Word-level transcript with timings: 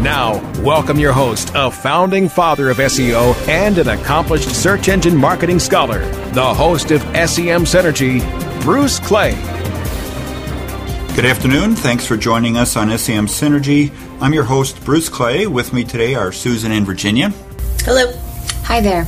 Now, 0.00 0.40
welcome 0.62 0.98
your 0.98 1.12
host, 1.12 1.52
a 1.54 1.70
founding 1.70 2.28
father 2.28 2.70
of 2.70 2.78
SEO 2.78 3.36
and 3.48 3.78
an 3.78 3.88
accomplished 3.88 4.50
search 4.50 4.88
engine 4.88 5.16
marketing 5.16 5.58
scholar, 5.58 6.00
the 6.32 6.54
host 6.54 6.90
of 6.90 7.02
SEM 7.02 7.64
Synergy, 7.64 8.20
Bruce 8.62 8.98
Clay. 8.98 9.32
Good 11.14 11.26
afternoon. 11.26 11.76
Thanks 11.76 12.06
for 12.06 12.16
joining 12.16 12.56
us 12.56 12.76
on 12.76 12.96
SEM 12.96 13.26
Synergy. 13.26 13.92
I'm 14.20 14.32
your 14.32 14.44
host, 14.44 14.82
Bruce 14.84 15.08
Clay. 15.08 15.46
With 15.46 15.72
me 15.72 15.84
today 15.84 16.14
are 16.14 16.32
Susan 16.32 16.72
and 16.72 16.86
Virginia. 16.86 17.30
Hello. 17.80 18.12
Hi 18.64 18.80
there. 18.80 19.06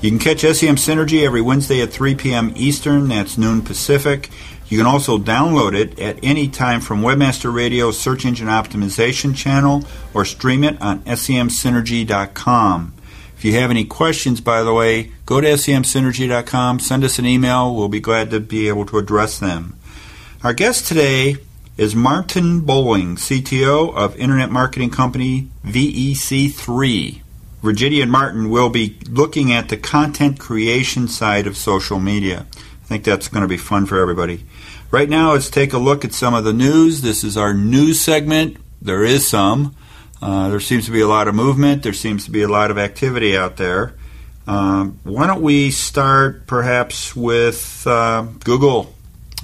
You 0.00 0.10
can 0.10 0.18
catch 0.18 0.40
SEM 0.40 0.76
Synergy 0.76 1.26
every 1.26 1.42
Wednesday 1.42 1.82
at 1.82 1.90
3 1.90 2.14
p.m. 2.14 2.52
Eastern, 2.56 3.08
that's 3.08 3.36
noon 3.36 3.60
Pacific. 3.60 4.30
You 4.70 4.78
can 4.78 4.86
also 4.86 5.18
download 5.18 5.74
it 5.74 5.98
at 5.98 6.20
any 6.22 6.46
time 6.46 6.80
from 6.80 7.02
Webmaster 7.02 7.52
Radio's 7.52 7.98
Search 7.98 8.24
Engine 8.24 8.46
Optimization 8.46 9.34
channel 9.34 9.82
or 10.14 10.24
stream 10.24 10.62
it 10.62 10.80
on 10.80 11.00
semsynergy.com. 11.00 12.94
If 13.36 13.44
you 13.44 13.54
have 13.54 13.70
any 13.70 13.84
questions, 13.84 14.40
by 14.40 14.62
the 14.62 14.72
way, 14.72 15.10
go 15.26 15.40
to 15.40 15.48
semsynergy.com, 15.48 16.78
send 16.78 17.02
us 17.02 17.18
an 17.18 17.26
email. 17.26 17.74
We'll 17.74 17.88
be 17.88 17.98
glad 17.98 18.30
to 18.30 18.38
be 18.38 18.68
able 18.68 18.86
to 18.86 18.98
address 18.98 19.40
them. 19.40 19.76
Our 20.44 20.52
guest 20.52 20.86
today 20.86 21.38
is 21.76 21.96
Martin 21.96 22.60
Bowling, 22.60 23.16
CTO 23.16 23.92
of 23.92 24.16
Internet 24.18 24.50
Marketing 24.50 24.90
Company 24.90 25.48
VEC3. 25.64 27.22
Virginia 27.60 28.02
and 28.04 28.12
Martin 28.12 28.50
will 28.50 28.70
be 28.70 28.98
looking 29.08 29.52
at 29.52 29.68
the 29.68 29.76
content 29.76 30.38
creation 30.38 31.08
side 31.08 31.48
of 31.48 31.56
social 31.56 31.98
media. 31.98 32.46
I 32.54 32.86
think 32.86 33.02
that's 33.02 33.26
going 33.26 33.42
to 33.42 33.48
be 33.48 33.56
fun 33.56 33.86
for 33.86 33.98
everybody. 33.98 34.44
Right 34.92 35.08
now, 35.08 35.34
let's 35.34 35.48
take 35.48 35.72
a 35.72 35.78
look 35.78 36.04
at 36.04 36.12
some 36.12 36.34
of 36.34 36.42
the 36.42 36.52
news. 36.52 37.00
This 37.00 37.22
is 37.22 37.36
our 37.36 37.54
news 37.54 38.00
segment. 38.00 38.56
There 38.82 39.04
is 39.04 39.28
some. 39.28 39.76
Uh, 40.20 40.48
there 40.48 40.58
seems 40.58 40.86
to 40.86 40.90
be 40.90 41.00
a 41.00 41.06
lot 41.06 41.28
of 41.28 41.34
movement. 41.36 41.84
There 41.84 41.92
seems 41.92 42.24
to 42.24 42.32
be 42.32 42.42
a 42.42 42.48
lot 42.48 42.72
of 42.72 42.78
activity 42.78 43.36
out 43.36 43.56
there. 43.56 43.94
Um, 44.48 44.98
why 45.04 45.28
don't 45.28 45.42
we 45.42 45.70
start 45.70 46.48
perhaps 46.48 47.14
with 47.14 47.86
uh, 47.86 48.22
Google 48.42 48.92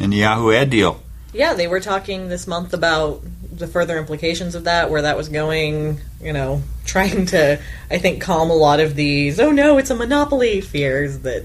and 0.00 0.12
the 0.12 0.16
Yahoo 0.16 0.52
ad 0.52 0.70
deal? 0.70 1.00
Yeah, 1.32 1.54
they 1.54 1.68
were 1.68 1.78
talking 1.78 2.28
this 2.28 2.48
month 2.48 2.74
about 2.74 3.22
the 3.52 3.68
further 3.68 3.98
implications 3.98 4.56
of 4.56 4.64
that, 4.64 4.90
where 4.90 5.02
that 5.02 5.16
was 5.16 5.28
going, 5.28 6.00
you 6.20 6.32
know, 6.32 6.60
trying 6.84 7.26
to, 7.26 7.60
I 7.88 7.98
think, 7.98 8.20
calm 8.20 8.50
a 8.50 8.56
lot 8.56 8.80
of 8.80 8.96
these, 8.96 9.38
oh 9.38 9.52
no, 9.52 9.78
it's 9.78 9.90
a 9.90 9.94
monopoly 9.94 10.60
fears 10.60 11.20
that 11.20 11.44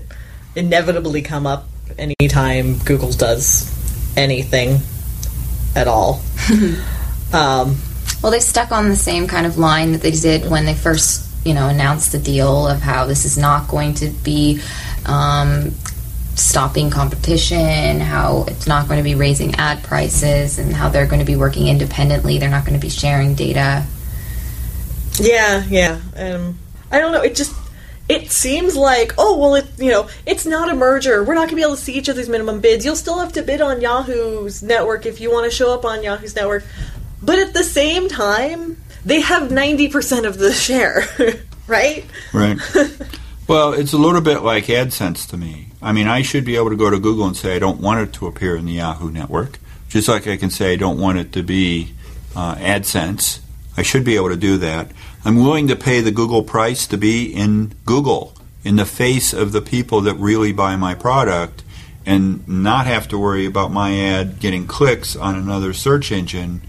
inevitably 0.56 1.22
come 1.22 1.46
up 1.46 1.68
anytime 2.00 2.80
Google 2.80 3.12
does 3.12 3.81
anything 4.16 4.80
at 5.76 5.88
all. 5.88 6.22
um, 7.34 7.78
well, 8.22 8.32
they 8.32 8.40
stuck 8.40 8.72
on 8.72 8.90
the 8.90 8.96
same 8.96 9.28
kind 9.28 9.46
of 9.46 9.58
line 9.58 9.94
that 9.94 10.02
they 10.02 10.12
did 10.12 10.50
when 10.50 10.66
they 10.66 10.76
first, 10.76 11.28
you 11.46 11.54
know, 11.54 11.68
announced 11.68 12.12
the 12.12 12.20
deal 12.20 12.68
of 12.68 12.80
how 12.80 13.06
this 13.06 13.26
is 13.26 13.38
not 13.38 13.68
going 13.68 13.96
to 13.96 14.10
be 14.10 14.62
um, 15.06 15.72
stopping 16.36 16.90
competition, 16.90 18.00
how 18.00 18.46
it's 18.48 18.68
not 18.68 18.88
going 18.88 18.98
to 18.98 19.04
be 19.04 19.16
raising 19.16 19.56
ad 19.56 19.84
prices, 19.84 20.60
and 20.60 20.72
how 20.72 20.90
they're 20.90 21.08
going 21.08 21.20
to 21.20 21.26
be 21.26 21.36
working 21.36 21.68
independently. 21.68 22.38
They're 22.38 22.50
not 22.50 22.66
going 22.66 22.80
to 22.80 22.82
be 22.82 22.90
sharing 22.90 23.36
data. 23.36 23.86
Yeah, 25.20 25.64
yeah. 25.68 26.00
Um, 26.16 26.60
I 26.92 27.00
don't 27.00 27.12
know. 27.12 27.22
It 27.22 27.36
just 27.36 27.56
it 28.12 28.30
seems 28.30 28.76
like 28.76 29.14
oh 29.18 29.38
well 29.38 29.56
it 29.56 29.66
you 29.78 29.90
know 29.90 30.10
it's 30.26 30.46
not 30.46 30.70
a 30.70 30.76
merger. 30.76 31.24
We're 31.24 31.34
not 31.34 31.42
going 31.42 31.50
to 31.52 31.56
be 31.56 31.62
able 31.62 31.76
to 31.76 31.82
see 31.82 31.94
each 31.94 32.10
other's 32.10 32.30
minimum 32.30 32.60
bids. 32.60 32.84
You'll 32.84 32.96
still 32.96 33.20
have 33.20 33.34
to 33.34 33.42
bid 33.42 33.62
on 33.62 33.82
yahoo's 33.82 34.62
network 34.62 35.06
if 35.06 35.22
you 35.22 35.32
want 35.32 35.46
to 35.50 35.56
show 35.56 35.74
up 35.74 35.86
on 35.86 36.04
yahoo's 36.04 36.36
network. 36.36 36.64
But 37.22 37.40
at 37.40 37.54
the 37.54 37.64
same 37.64 38.10
time 38.10 38.82
they 39.06 39.22
have 39.22 39.50
90% 39.50 40.28
of 40.28 40.38
the 40.38 40.52
share 40.66 41.04
right? 41.68 42.06
Right. 42.34 42.60
Well 43.48 43.74
it's 43.74 43.92
a 43.92 43.98
little 43.98 44.22
bit 44.22 44.44
like 44.44 44.66
adsense 44.66 45.28
to 45.32 45.36
me. 45.36 45.70
I 45.82 45.92
mean 45.92 46.08
i 46.08 46.22
should 46.22 46.46
be 46.46 46.56
able 46.56 46.70
to 46.70 46.78
go 46.78 46.90
to 46.90 47.00
google 47.00 47.26
and 47.26 47.36
say 47.36 47.56
i 47.56 47.60
don't 47.60 47.82
want 47.82 48.00
it 48.00 48.14
to 48.14 48.28
appear 48.28 48.56
in 48.56 48.66
the 48.66 48.74
yahoo 48.74 49.12
network 49.12 49.60
just 49.90 50.08
like 50.08 50.26
i 50.26 50.38
can 50.38 50.50
say 50.50 50.72
i 50.72 50.76
don't 50.78 51.00
want 51.00 51.18
it 51.18 51.34
to 51.34 51.44
be 51.44 51.94
uh, 52.36 52.56
adsense. 52.56 53.40
I 53.76 53.84
should 53.84 54.04
be 54.04 54.16
able 54.16 54.30
to 54.30 54.38
do 54.38 54.58
that 54.58 54.92
I'm 55.24 55.36
willing 55.36 55.68
to 55.68 55.76
pay 55.76 56.02
the 56.02 56.12
Google 56.12 56.42
price 56.42 56.88
to 56.88 56.98
be 56.98 57.32
in 57.32 57.74
Google, 57.86 58.34
in 58.64 58.78
the 58.78 58.86
face 58.86 59.34
of 59.34 59.52
the 59.52 59.62
people 59.62 60.02
that 60.02 60.16
really 60.16 60.52
buy 60.52 60.76
my 60.76 60.96
product, 60.96 61.64
and 62.06 62.48
not 62.48 62.88
have 62.88 63.08
to 63.10 63.18
worry 63.20 63.46
about 63.46 63.72
my 63.72 63.96
ad 63.96 64.40
getting 64.40 64.66
clicks 64.66 65.16
on 65.16 65.36
another 65.36 65.74
search 65.74 66.12
engine 66.12 66.62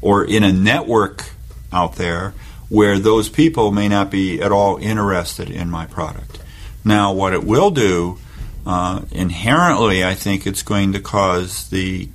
or 0.00 0.24
in 0.24 0.44
a 0.44 0.52
network 0.52 1.30
out 1.72 1.96
there 1.96 2.32
where 2.68 2.98
those 2.98 3.28
people 3.28 3.72
may 3.72 3.88
not 3.88 4.10
be 4.10 4.40
at 4.40 4.52
all 4.52 4.76
interested 4.76 5.50
in 5.50 5.68
my 5.68 5.86
product. 5.86 6.38
Now, 6.84 7.12
what 7.12 7.32
it 7.32 7.42
will 7.42 7.70
do, 7.72 8.18
uh, 8.64 9.02
inherently, 9.10 10.04
I 10.04 10.14
think 10.14 10.46
it's 10.46 10.62
going 10.62 10.92
to 10.92 11.00
cause 11.00 11.70
the 11.70 12.08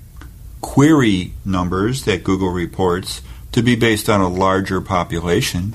query 0.61 1.33
numbers 1.43 2.05
that 2.05 2.23
Google 2.23 2.49
reports 2.49 3.21
to 3.51 3.61
be 3.61 3.75
based 3.75 4.09
on 4.09 4.21
a 4.21 4.29
larger 4.29 4.81
population 4.81 5.73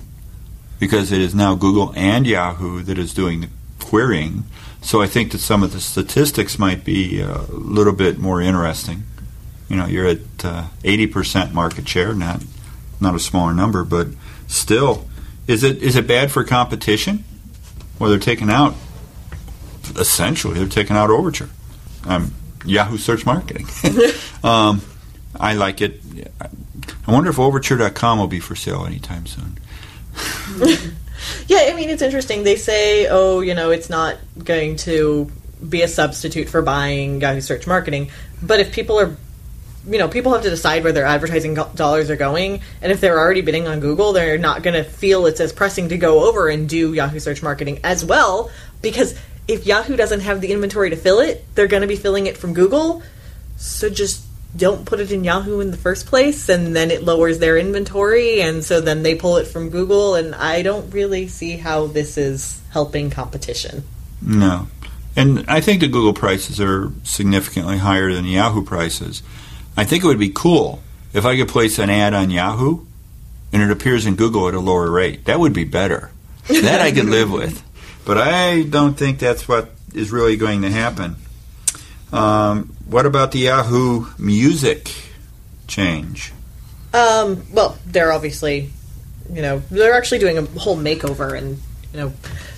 because 0.78 1.12
it 1.12 1.20
is 1.20 1.34
now 1.34 1.54
Google 1.54 1.92
and 1.96 2.26
Yahoo 2.26 2.82
that 2.82 2.98
is 2.98 3.14
doing 3.14 3.40
the 3.40 3.48
querying. 3.80 4.44
So 4.82 5.02
I 5.02 5.06
think 5.06 5.32
that 5.32 5.38
some 5.38 5.62
of 5.62 5.72
the 5.72 5.80
statistics 5.80 6.58
might 6.58 6.84
be 6.84 7.20
a 7.20 7.42
little 7.48 7.92
bit 7.92 8.18
more 8.18 8.40
interesting. 8.40 9.04
You 9.68 9.76
know, 9.76 9.86
you're 9.86 10.06
at 10.06 10.44
uh, 10.44 10.64
80% 10.84 11.52
market 11.52 11.88
share, 11.88 12.14
not 12.14 12.42
not 12.98 13.14
a 13.14 13.18
smaller 13.18 13.52
number, 13.52 13.84
but 13.84 14.08
still, 14.46 15.06
is 15.46 15.62
it 15.62 15.82
is 15.82 15.96
it 15.96 16.06
bad 16.06 16.30
for 16.30 16.44
competition? 16.44 17.24
Well, 17.98 18.10
they're 18.10 18.18
taking 18.18 18.50
out 18.50 18.74
essentially 19.98 20.54
they're 20.54 20.68
taking 20.68 20.96
out 20.96 21.10
Overture, 21.10 21.48
um, 22.04 22.32
Yahoo 22.64 22.98
Search 22.98 23.24
Marketing. 23.26 23.66
um, 24.44 24.80
I 25.38 25.54
like 25.54 25.80
it. 25.80 26.00
I 27.06 27.12
wonder 27.12 27.30
if 27.30 27.38
Overture.com 27.38 28.18
will 28.18 28.26
be 28.26 28.40
for 28.40 28.56
sale 28.56 28.84
anytime 28.84 29.26
soon. 29.26 29.58
yeah, 31.46 31.68
I 31.68 31.74
mean, 31.74 31.90
it's 31.90 32.02
interesting. 32.02 32.44
They 32.44 32.56
say, 32.56 33.06
oh, 33.08 33.40
you 33.40 33.54
know, 33.54 33.70
it's 33.70 33.90
not 33.90 34.16
going 34.42 34.76
to 34.76 35.30
be 35.66 35.82
a 35.82 35.88
substitute 35.88 36.48
for 36.48 36.62
buying 36.62 37.20
Yahoo 37.20 37.40
Search 37.40 37.66
Marketing. 37.66 38.10
But 38.42 38.60
if 38.60 38.72
people 38.72 38.98
are, 38.98 39.16
you 39.88 39.98
know, 39.98 40.08
people 40.08 40.32
have 40.32 40.42
to 40.42 40.50
decide 40.50 40.84
where 40.84 40.92
their 40.92 41.06
advertising 41.06 41.54
dollars 41.54 42.10
are 42.10 42.16
going. 42.16 42.60
And 42.82 42.92
if 42.92 43.00
they're 43.00 43.18
already 43.18 43.40
bidding 43.40 43.66
on 43.66 43.80
Google, 43.80 44.12
they're 44.12 44.38
not 44.38 44.62
going 44.62 44.74
to 44.74 44.84
feel 44.84 45.26
it's 45.26 45.40
as 45.40 45.52
pressing 45.52 45.88
to 45.90 45.98
go 45.98 46.28
over 46.28 46.48
and 46.48 46.68
do 46.68 46.92
Yahoo 46.92 47.20
Search 47.20 47.42
Marketing 47.42 47.80
as 47.84 48.04
well. 48.04 48.50
Because 48.82 49.18
if 49.48 49.66
Yahoo 49.66 49.96
doesn't 49.96 50.20
have 50.20 50.40
the 50.40 50.52
inventory 50.52 50.90
to 50.90 50.96
fill 50.96 51.20
it, 51.20 51.44
they're 51.54 51.68
going 51.68 51.82
to 51.82 51.88
be 51.88 51.96
filling 51.96 52.26
it 52.26 52.36
from 52.36 52.52
Google. 52.52 53.02
So 53.56 53.88
just 53.88 54.25
don't 54.56 54.84
put 54.84 55.00
it 55.00 55.12
in 55.12 55.24
Yahoo 55.24 55.60
in 55.60 55.70
the 55.70 55.76
first 55.76 56.06
place, 56.06 56.48
and 56.48 56.74
then 56.74 56.90
it 56.90 57.02
lowers 57.02 57.38
their 57.38 57.58
inventory, 57.58 58.40
and 58.40 58.64
so 58.64 58.80
then 58.80 59.02
they 59.02 59.14
pull 59.14 59.36
it 59.36 59.46
from 59.46 59.70
Google. 59.70 60.14
And 60.14 60.34
I 60.34 60.62
don't 60.62 60.92
really 60.92 61.28
see 61.28 61.56
how 61.56 61.86
this 61.86 62.16
is 62.16 62.60
helping 62.70 63.10
competition. 63.10 63.84
No. 64.22 64.68
And 65.14 65.44
I 65.48 65.60
think 65.60 65.80
the 65.80 65.88
Google 65.88 66.12
prices 66.12 66.60
are 66.60 66.92
significantly 67.02 67.78
higher 67.78 68.12
than 68.12 68.24
Yahoo 68.24 68.64
prices. 68.64 69.22
I 69.76 69.84
think 69.84 70.04
it 70.04 70.06
would 70.06 70.18
be 70.18 70.30
cool 70.30 70.82
if 71.12 71.24
I 71.24 71.36
could 71.36 71.48
place 71.48 71.78
an 71.78 71.88
ad 71.88 72.12
on 72.12 72.30
Yahoo 72.30 72.84
and 73.52 73.62
it 73.62 73.70
appears 73.70 74.04
in 74.06 74.16
Google 74.16 74.48
at 74.48 74.54
a 74.54 74.60
lower 74.60 74.90
rate. 74.90 75.24
That 75.24 75.40
would 75.40 75.52
be 75.52 75.64
better. 75.64 76.10
That 76.48 76.80
I 76.80 76.92
could 76.92 77.06
live 77.06 77.32
with. 77.32 77.62
But 78.04 78.18
I 78.18 78.62
don't 78.62 78.94
think 78.94 79.18
that's 79.18 79.48
what 79.48 79.70
is 79.94 80.12
really 80.12 80.36
going 80.36 80.62
to 80.62 80.70
happen. 80.70 81.16
Um, 82.12 82.75
what 82.86 83.06
about 83.06 83.32
the 83.32 83.40
Yahoo 83.40 84.06
Music 84.18 84.94
change? 85.66 86.32
Um, 86.94 87.44
well, 87.52 87.76
they're 87.86 88.12
obviously, 88.12 88.70
you 89.32 89.42
know, 89.42 89.58
they're 89.70 89.94
actually 89.94 90.18
doing 90.18 90.38
a 90.38 90.42
whole 90.58 90.76
makeover 90.76 91.36
and, 91.36 91.60
you 91.92 92.00
know, 92.00 92.12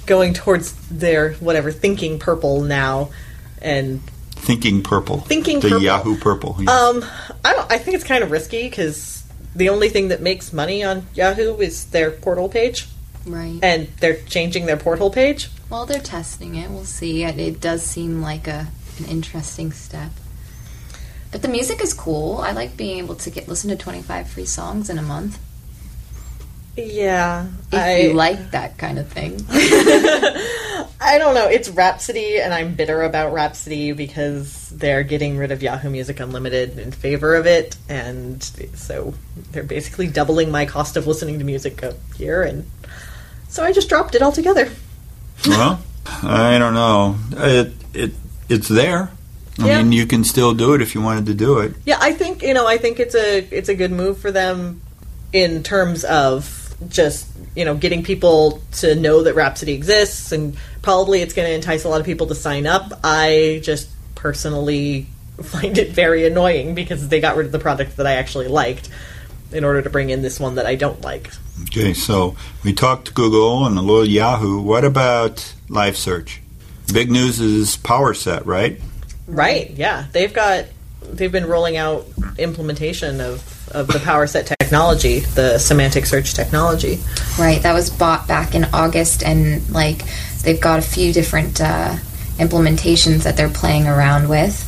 going 0.07 0.35
towards 0.35 0.73
their 0.89 1.33
whatever 1.35 1.73
thinking 1.73 2.19
purple 2.19 2.63
now, 2.63 3.11
and 3.61 4.01
thinking 4.31 4.83
purple, 4.83 5.19
thinking 5.21 5.61
the 5.61 5.69
purple. 5.69 5.83
Yahoo 5.83 6.17
purple. 6.17 6.57
Yes. 6.61 6.69
Um, 6.69 7.05
I 7.45 7.53
don't. 7.55 7.71
I 7.73 7.79
think 7.79 7.97
it's 7.97 8.05
kind 8.05 8.23
of 8.23 8.31
risky 8.31 8.69
because 8.69 9.25
the 9.57 9.71
only 9.71 9.89
thing 9.89 10.09
that 10.09 10.23
makes 10.23 10.53
money 10.53 10.85
on 10.85 11.07
Yahoo 11.15 11.57
is 11.57 11.87
their 11.87 12.11
portal 12.11 12.49
page, 12.49 12.87
Right. 13.29 13.59
And 13.63 13.89
they're 14.01 14.21
changing 14.23 14.67
their 14.67 14.77
portal 14.77 15.11
page. 15.11 15.51
Well, 15.71 15.87
they're 15.87 16.01
testing 16.01 16.55
it. 16.55 16.71
We'll 16.71 16.85
see. 16.85 17.25
It, 17.25 17.39
it 17.39 17.61
does 17.61 17.83
seem 17.83 18.23
like 18.23 18.47
a 18.47 18.69
an 19.01 19.07
interesting 19.07 19.73
step. 19.73 20.11
But 21.31 21.43
the 21.43 21.49
music 21.49 21.83
is 21.83 21.93
cool. 21.93 22.39
I 22.39 22.53
like 22.53 22.77
being 22.77 22.99
able 22.99 23.15
to 23.17 23.31
get 23.31 23.49
listen 23.49 23.71
to 23.71 23.77
25 23.77 24.29
free 24.29 24.47
songs 24.47 24.89
in 24.89 24.99
a 24.99 25.03
month. 25.03 25.39
Yeah. 26.77 27.49
If 27.73 27.79
I, 27.79 27.97
you 27.97 28.13
like 28.15 28.53
that 28.53 28.79
kind 28.79 28.99
of 28.99 29.09
thing. 29.09 29.45
I 31.01 31.19
don't 31.19 31.35
know. 31.35 31.49
It's 31.49 31.69
Rhapsody, 31.69 32.41
and 32.41 32.53
I'm 32.53 32.75
bitter 32.75 33.03
about 33.03 33.33
Rhapsody 33.33 33.93
because 33.93 34.69
they're 34.71 35.03
getting 35.03 35.37
rid 35.37 35.53
of 35.53 35.63
Yahoo 35.63 35.91
Music 35.91 36.21
Unlimited 36.21 36.79
in 36.79 36.93
favor 36.93 37.35
of 37.35 37.47
it, 37.47 37.77
and 37.89 38.43
so 38.75 39.15
they're 39.53 39.63
basically 39.63 40.07
doubling 40.07 40.51
my 40.51 40.67
cost 40.67 40.97
of 40.97 41.07
listening 41.07 41.39
to 41.39 41.45
music 41.45 41.83
up 41.83 41.95
here, 42.17 42.43
and 42.43 42.69
so 43.49 43.63
I 43.63 43.73
just 43.73 43.89
dropped 43.89 44.15
it 44.15 44.23
altogether. 44.23 44.71
well, 45.47 45.81
I 46.23 46.59
don't 46.59 46.75
know. 46.75 47.17
It 47.33 47.73
it 47.95 48.13
it's 48.49 48.69
there. 48.69 49.11
I 49.61 49.67
Yeah. 49.67 49.83
mean, 49.83 49.93
you 49.93 50.07
can 50.07 50.23
still 50.25 50.55
do 50.55 50.75
it 50.75 50.83
if 50.83 50.95
you 50.95 51.01
wanted 51.03 51.27
to 51.27 51.35
do 51.35 51.59
it. 51.59 51.73
Yeah, 51.85 51.99
I 52.01 52.13
think 52.13 52.43
you 52.43 52.55
know. 52.55 52.67
I 52.67 52.79
think 52.79 53.01
it's 53.01 53.15
a 53.15 53.39
it's 53.51 53.69
a 53.69 53.75
good 53.75 53.91
move 53.93 54.19
for 54.19 54.31
them 54.31 54.81
in 55.33 55.63
terms 55.63 56.05
of 56.05 56.75
just 56.89 57.27
you 57.57 57.65
know 57.65 57.75
getting 57.75 58.05
people 58.05 58.63
to 58.79 58.95
know 58.95 59.23
that 59.25 59.35
Rhapsody 59.35 59.73
exists, 59.73 60.31
and 60.31 60.57
probably 60.83 61.23
it's 61.23 61.35
going 61.35 61.49
to 61.49 61.55
entice 61.55 61.83
a 61.85 61.89
lot 61.89 61.99
of 62.01 62.07
people 62.07 62.29
to 62.29 62.35
sign 62.37 62.67
up. 62.69 63.01
I 63.03 63.61
just 63.65 63.89
personally 64.15 65.07
find 65.43 65.77
it 65.77 65.91
very 65.91 66.25
annoying 66.27 66.75
because 66.77 67.09
they 67.09 67.21
got 67.21 67.37
rid 67.37 67.47
of 67.47 67.53
the 67.53 67.59
product 67.59 67.97
that 67.97 68.07
I 68.07 68.13
actually 68.15 68.47
liked 68.49 68.89
in 69.51 69.65
order 69.65 69.83
to 69.83 69.91
bring 69.91 70.11
in 70.11 70.23
this 70.23 70.39
one 70.39 70.55
that 70.57 70.67
I 70.67 70.75
don't 70.77 71.01
like. 71.01 71.31
Okay, 71.63 71.95
so 71.95 72.37
we 72.63 72.73
talked 72.73 73.07
to 73.07 73.13
Google 73.13 73.67
and 73.67 73.77
a 73.77 73.83
little 73.83 74.05
Yahoo. 74.07 74.61
What 74.61 74.85
about 74.85 75.53
Live 75.69 75.97
Search? 75.97 76.41
Big 76.93 77.11
news 77.11 77.41
is 77.41 77.77
Powerset, 77.77 78.47
right? 78.47 78.81
Right? 79.27 79.71
Yeah, 79.71 80.07
they've 80.13 80.33
got 80.33 80.67
they've 81.03 81.33
been 81.33 81.47
rolling 81.47 81.77
out 81.77 82.07
implementation 82.39 83.21
of 83.21 83.43
of 83.73 83.87
the 83.89 83.99
Powerset 83.99 84.47
technology, 84.47 85.21
the 85.21 85.59
semantic 85.59 86.07
search 86.07 86.35
technology. 86.35 86.99
Right, 87.39 87.63
that 87.63 87.75
was 87.75 87.91
bought 87.91 88.27
back 88.27 88.55
in 88.55 88.65
August, 88.73 89.23
and 89.23 89.69
like 89.71 90.03
they've 90.43 90.61
got 90.61 90.79
a 90.79 90.83
few 90.83 91.13
different 91.13 91.61
uh, 91.61 91.97
implementations 92.39 93.25
that 93.25 93.37
they're 93.37 93.51
playing 93.51 93.87
around 93.87 94.29
with. 94.29 94.65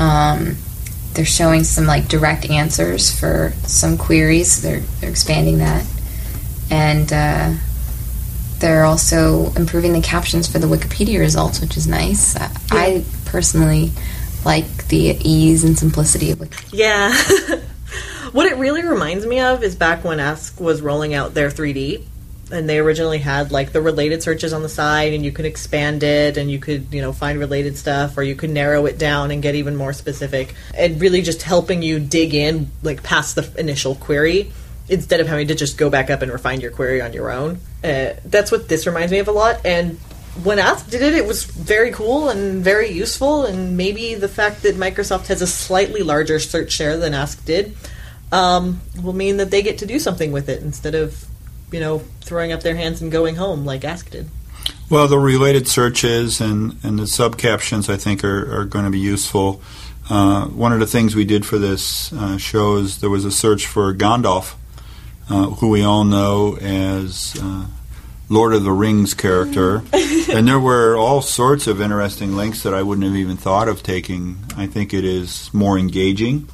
Um, 0.00 0.56
they're 1.14 1.24
showing 1.24 1.64
some 1.64 1.86
like 1.86 2.08
direct 2.08 2.48
answers 2.50 3.16
for 3.18 3.52
some 3.66 3.98
queries. 3.98 4.62
They're 4.62 4.80
they're 5.00 5.10
expanding 5.10 5.58
that, 5.58 5.86
and 6.70 7.12
uh, 7.12 7.52
they're 8.62 8.84
also 8.84 9.52
improving 9.54 9.92
the 9.92 10.00
captions 10.00 10.50
for 10.50 10.58
the 10.58 10.68
Wikipedia 10.68 11.18
results, 11.18 11.60
which 11.60 11.76
is 11.76 11.86
nice. 11.86 12.36
Uh, 12.36 12.48
I 12.70 12.86
I 12.86 13.04
personally 13.26 13.90
like 14.44 14.88
the 14.88 15.18
ease 15.20 15.64
and 15.64 15.78
simplicity 15.78 16.30
of 16.30 16.38
Wikipedia. 16.38 16.70
Yeah. 16.72 17.60
what 18.32 18.46
it 18.46 18.56
really 18.56 18.82
reminds 18.82 19.26
me 19.26 19.40
of 19.40 19.62
is 19.62 19.74
back 19.74 20.04
when 20.04 20.20
Ask 20.20 20.60
was 20.60 20.80
rolling 20.80 21.12
out 21.12 21.34
their 21.34 21.50
3D 21.50 22.04
and 22.52 22.68
they 22.68 22.78
originally 22.78 23.18
had 23.18 23.50
like 23.50 23.72
the 23.72 23.80
related 23.80 24.22
searches 24.22 24.52
on 24.52 24.62
the 24.62 24.68
side 24.68 25.12
and 25.12 25.24
you 25.24 25.32
could 25.32 25.44
expand 25.44 26.02
it 26.02 26.36
and 26.36 26.50
you 26.50 26.58
could, 26.58 26.86
you 26.92 27.00
know, 27.00 27.12
find 27.12 27.38
related 27.38 27.76
stuff 27.76 28.16
or 28.16 28.22
you 28.22 28.36
could 28.36 28.50
narrow 28.50 28.86
it 28.86 28.96
down 28.98 29.30
and 29.30 29.42
get 29.42 29.54
even 29.54 29.74
more 29.74 29.92
specific 29.92 30.54
and 30.74 31.00
really 31.00 31.22
just 31.22 31.42
helping 31.42 31.82
you 31.82 31.98
dig 31.98 32.34
in 32.34 32.70
like 32.82 33.02
past 33.02 33.34
the 33.34 33.52
initial 33.58 33.96
query 33.96 34.52
instead 34.88 35.20
of 35.20 35.26
having 35.26 35.48
to 35.48 35.54
just 35.54 35.78
go 35.78 35.90
back 35.90 36.10
up 36.10 36.22
and 36.22 36.30
refine 36.30 36.60
your 36.60 36.70
query 36.70 37.00
on 37.00 37.12
your 37.12 37.30
own. 37.30 37.58
Uh, 37.82 38.14
that's 38.24 38.52
what 38.52 38.68
this 38.68 38.86
reminds 38.86 39.10
me 39.10 39.18
of 39.18 39.28
a 39.28 39.32
lot 39.32 39.64
and 39.64 39.98
when 40.42 40.58
Ask 40.58 40.88
did 40.88 41.02
it, 41.02 41.14
it 41.14 41.26
was 41.26 41.44
very 41.44 41.90
cool 41.90 42.28
and 42.28 42.64
very 42.64 42.90
useful. 42.90 43.44
And 43.44 43.76
maybe 43.76 44.14
the 44.14 44.28
fact 44.28 44.62
that 44.62 44.76
Microsoft 44.76 45.26
has 45.26 45.42
a 45.42 45.46
slightly 45.46 46.02
larger 46.02 46.38
search 46.38 46.72
share 46.72 46.96
than 46.96 47.14
Ask 47.14 47.44
did 47.44 47.76
um, 48.30 48.80
will 49.02 49.12
mean 49.12 49.36
that 49.36 49.50
they 49.50 49.62
get 49.62 49.78
to 49.78 49.86
do 49.86 49.98
something 49.98 50.32
with 50.32 50.48
it 50.48 50.62
instead 50.62 50.94
of, 50.94 51.26
you 51.70 51.80
know, 51.80 51.98
throwing 52.22 52.52
up 52.52 52.62
their 52.62 52.76
hands 52.76 53.02
and 53.02 53.12
going 53.12 53.36
home 53.36 53.64
like 53.64 53.84
Ask 53.84 54.10
did. 54.10 54.28
Well, 54.88 55.06
the 55.08 55.18
related 55.18 55.68
searches 55.68 56.40
and, 56.40 56.76
and 56.82 56.98
the 56.98 57.06
sub 57.06 57.36
captions, 57.36 57.88
I 57.88 57.96
think, 57.96 58.24
are, 58.24 58.60
are 58.60 58.64
going 58.64 58.84
to 58.84 58.90
be 58.90 58.98
useful. 58.98 59.60
Uh, 60.08 60.46
one 60.46 60.72
of 60.72 60.80
the 60.80 60.86
things 60.86 61.14
we 61.14 61.24
did 61.24 61.46
for 61.46 61.58
this 61.58 62.12
uh, 62.12 62.36
show 62.36 62.76
is 62.76 63.00
there 63.00 63.10
was 63.10 63.24
a 63.24 63.30
search 63.30 63.66
for 63.66 63.94
Gandalf, 63.94 64.54
uh, 65.32 65.46
who 65.46 65.70
we 65.70 65.82
all 65.82 66.04
know 66.04 66.58
as 66.58 67.34
uh, 67.40 67.64
Lord 68.28 68.52
of 68.52 68.64
the 68.64 68.70
Rings 68.70 69.14
character. 69.14 69.82
and 70.30 70.46
there 70.46 70.60
were 70.60 70.94
all 70.94 71.22
sorts 71.22 71.66
of 71.66 71.80
interesting 71.80 72.36
links 72.36 72.62
that 72.64 72.74
I 72.74 72.82
wouldn't 72.82 73.06
have 73.06 73.16
even 73.16 73.38
thought 73.38 73.66
of 73.66 73.82
taking. 73.82 74.44
I 74.58 74.66
think 74.66 74.92
it 74.92 75.06
is 75.06 75.52
more 75.54 75.78
engaging. 75.78 76.50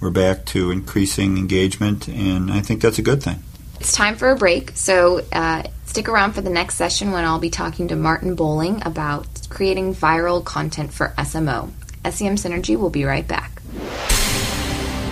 We're 0.00 0.10
back 0.10 0.44
to 0.46 0.70
increasing 0.70 1.36
engagement, 1.36 2.08
and 2.08 2.52
I 2.52 2.60
think 2.60 2.80
that's 2.80 2.98
a 2.98 3.02
good 3.02 3.22
thing. 3.22 3.42
It's 3.80 3.92
time 3.92 4.14
for 4.14 4.30
a 4.30 4.36
break, 4.36 4.70
so 4.76 5.24
uh, 5.32 5.64
stick 5.86 6.08
around 6.08 6.32
for 6.32 6.42
the 6.42 6.50
next 6.50 6.76
session 6.76 7.10
when 7.10 7.24
I'll 7.24 7.40
be 7.40 7.50
talking 7.50 7.88
to 7.88 7.96
Martin 7.96 8.36
Bowling 8.36 8.82
about 8.86 9.26
creating 9.48 9.96
viral 9.96 10.44
content 10.44 10.92
for 10.92 11.08
SMO. 11.18 11.70
SEM 12.08 12.36
Synergy 12.36 12.76
will 12.76 12.90
be 12.90 13.04
right 13.04 13.26
back. 13.26 13.62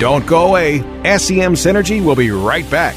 Don't 0.00 0.26
go 0.26 0.49
away. 0.49 0.79
SEM 1.05 1.55
Synergy 1.55 2.02
will 2.02 2.17
be 2.17 2.31
right 2.31 2.69
back. 2.70 2.97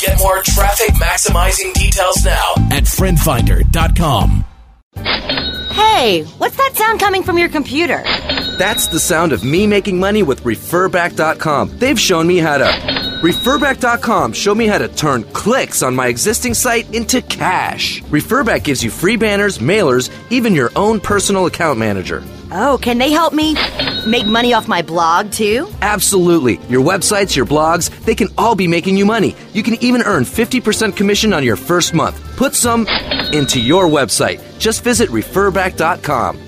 Get 0.00 0.18
more 0.18 0.42
traffic 0.42 0.90
maximizing 0.94 1.72
details 1.74 2.24
now 2.24 2.54
at 2.70 2.84
friendfinder.com. 2.84 4.44
Hey, 5.72 6.22
what's 6.38 6.56
that 6.56 6.72
sound 6.74 7.00
coming 7.00 7.22
from 7.22 7.38
your 7.38 7.48
computer? 7.48 8.02
That's 8.58 8.88
the 8.88 9.00
sound 9.00 9.32
of 9.32 9.44
me 9.44 9.66
making 9.66 9.98
money 9.98 10.22
with 10.22 10.42
referback.com. 10.44 11.78
They've 11.78 11.98
shown 11.98 12.26
me 12.26 12.38
how 12.38 12.58
to. 12.58 12.64
Referback.com 12.64 14.32
show 14.32 14.54
me 14.54 14.66
how 14.66 14.78
to 14.78 14.88
turn 14.88 15.24
clicks 15.32 15.82
on 15.82 15.94
my 15.96 16.06
existing 16.06 16.54
site 16.54 16.92
into 16.94 17.20
cash. 17.22 18.00
Referback 18.04 18.62
gives 18.64 18.82
you 18.82 18.90
free 18.90 19.16
banners, 19.16 19.58
mailers, 19.58 20.10
even 20.30 20.54
your 20.54 20.70
own 20.76 21.00
personal 21.00 21.46
account 21.46 21.78
manager. 21.78 22.22
Oh, 22.50 22.78
can 22.80 22.98
they 22.98 23.10
help 23.10 23.32
me 23.32 23.54
make 24.06 24.26
money 24.26 24.54
off 24.54 24.68
my 24.68 24.82
blog 24.82 25.30
too? 25.32 25.68
Absolutely. 25.82 26.58
Your 26.68 26.82
websites, 26.84 27.36
your 27.36 27.46
blogs, 27.46 27.90
they 28.04 28.14
can 28.14 28.28
all 28.38 28.54
be 28.54 28.66
making 28.66 28.96
you 28.96 29.04
money. 29.04 29.36
You 29.52 29.62
can 29.62 29.74
even 29.82 30.02
earn 30.02 30.24
50% 30.24 30.96
commission 30.96 31.32
on 31.32 31.44
your 31.44 31.56
first 31.56 31.92
month. 31.94 32.20
Put 32.36 32.54
some 32.54 32.86
into 33.32 33.60
your 33.60 33.86
website. 33.86 34.40
Just 34.58 34.82
visit 34.82 35.10
referback.com. 35.10 36.47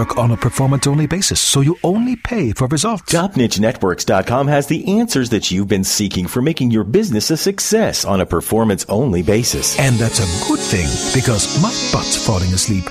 work 0.00 0.16
on 0.16 0.30
a 0.30 0.36
performance 0.36 0.86
only 0.86 1.06
basis, 1.06 1.40
so 1.40 1.60
you 1.60 1.76
only 1.84 2.16
pay 2.16 2.52
for 2.52 2.66
results. 2.68 3.12
TopNicheNetworks.com 3.12 4.48
has 4.48 4.66
the 4.66 4.98
answers 4.98 5.28
that 5.30 5.50
you've 5.50 5.68
been 5.68 5.84
seeking 5.84 6.26
for 6.26 6.40
making 6.40 6.70
your 6.70 6.84
business 6.84 7.30
a 7.30 7.36
success 7.36 8.04
on 8.06 8.20
a 8.20 8.26
performance 8.26 8.86
only 8.88 9.22
basis. 9.22 9.78
And 9.78 9.96
that's 9.96 10.20
a 10.20 10.48
good 10.48 10.60
thing 10.60 10.88
because 11.14 11.44
my 11.62 11.72
butt's 11.92 12.16
falling 12.26 12.52
asleep. 12.54 12.84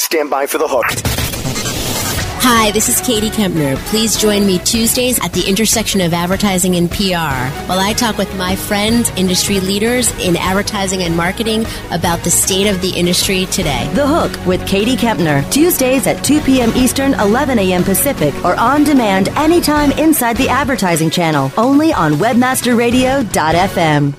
Stand 0.00 0.30
by 0.30 0.46
for 0.46 0.58
the 0.58 0.68
hook. 0.68 1.25
Hi, 2.48 2.70
this 2.70 2.88
is 2.88 3.00
Katie 3.00 3.28
Kempner. 3.28 3.74
Please 3.86 4.16
join 4.16 4.46
me 4.46 4.60
Tuesdays 4.60 5.18
at 5.18 5.32
the 5.32 5.44
intersection 5.48 6.00
of 6.00 6.14
advertising 6.14 6.76
and 6.76 6.88
PR 6.88 7.50
while 7.66 7.80
I 7.80 7.92
talk 7.92 8.18
with 8.18 8.32
my 8.36 8.54
friends, 8.54 9.10
industry 9.16 9.58
leaders 9.58 10.12
in 10.24 10.36
advertising 10.36 11.02
and 11.02 11.16
marketing 11.16 11.66
about 11.90 12.20
the 12.20 12.30
state 12.30 12.68
of 12.68 12.80
the 12.82 12.90
industry 12.90 13.46
today. 13.46 13.90
The 13.94 14.06
Hook 14.06 14.46
with 14.46 14.64
Katie 14.64 14.94
Kempner, 14.94 15.42
Tuesdays 15.50 16.06
at 16.06 16.22
2 16.22 16.40
p.m. 16.42 16.70
Eastern, 16.76 17.14
11 17.14 17.58
a.m. 17.58 17.82
Pacific, 17.82 18.32
or 18.44 18.54
on 18.60 18.84
demand 18.84 19.28
anytime 19.30 19.90
inside 19.98 20.36
the 20.36 20.48
advertising 20.48 21.10
channel, 21.10 21.50
only 21.56 21.92
on 21.92 22.12
webmasterradio.fm. 22.12 24.14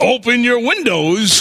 Open 0.00 0.42
your 0.42 0.58
windows 0.58 1.40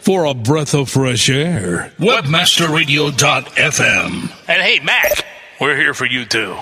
for 0.00 0.26
a 0.26 0.34
breath 0.34 0.74
of 0.74 0.90
fresh 0.90 1.30
air. 1.30 1.94
Webmasterradio.fm. 1.98 4.32
And 4.48 4.62
hey, 4.62 4.80
Mac, 4.80 5.24
we're 5.60 5.76
here 5.76 5.94
for 5.94 6.06
you 6.06 6.24
too. 6.24 6.54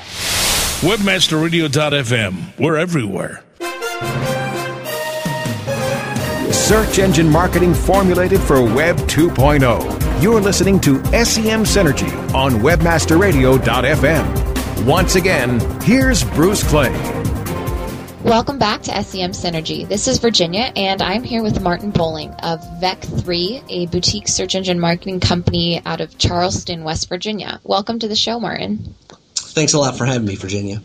Webmasterradio.fm. 0.80 2.58
We're 2.58 2.76
everywhere. 2.76 3.42
Search 6.52 6.98
engine 6.98 7.30
marketing 7.30 7.72
formulated 7.74 8.40
for 8.40 8.62
Web 8.62 8.96
2.0. 8.96 10.22
You're 10.22 10.40
listening 10.40 10.80
to 10.80 10.96
SEM 11.24 11.64
Synergy 11.64 12.10
on 12.34 12.52
WebmasterRadio.fm. 12.54 14.84
Once 14.84 15.14
again, 15.14 15.60
here's 15.82 16.24
Bruce 16.24 16.62
Clay. 16.62 16.92
Welcome 18.28 18.58
back 18.58 18.82
to 18.82 19.02
SEM 19.02 19.30
Synergy. 19.30 19.88
This 19.88 20.06
is 20.06 20.18
Virginia, 20.18 20.70
and 20.76 21.00
I'm 21.00 21.22
here 21.22 21.42
with 21.42 21.62
Martin 21.62 21.90
Bowling 21.90 22.30
of 22.42 22.60
VEC3, 22.78 23.64
a 23.70 23.86
boutique 23.86 24.28
search 24.28 24.54
engine 24.54 24.78
marketing 24.78 25.20
company 25.20 25.80
out 25.86 26.02
of 26.02 26.18
Charleston, 26.18 26.84
West 26.84 27.08
Virginia. 27.08 27.58
Welcome 27.64 27.98
to 28.00 28.06
the 28.06 28.14
show, 28.14 28.38
Martin. 28.38 28.94
Thanks 29.34 29.72
a 29.72 29.78
lot 29.78 29.96
for 29.96 30.04
having 30.04 30.26
me, 30.26 30.36
Virginia. 30.36 30.82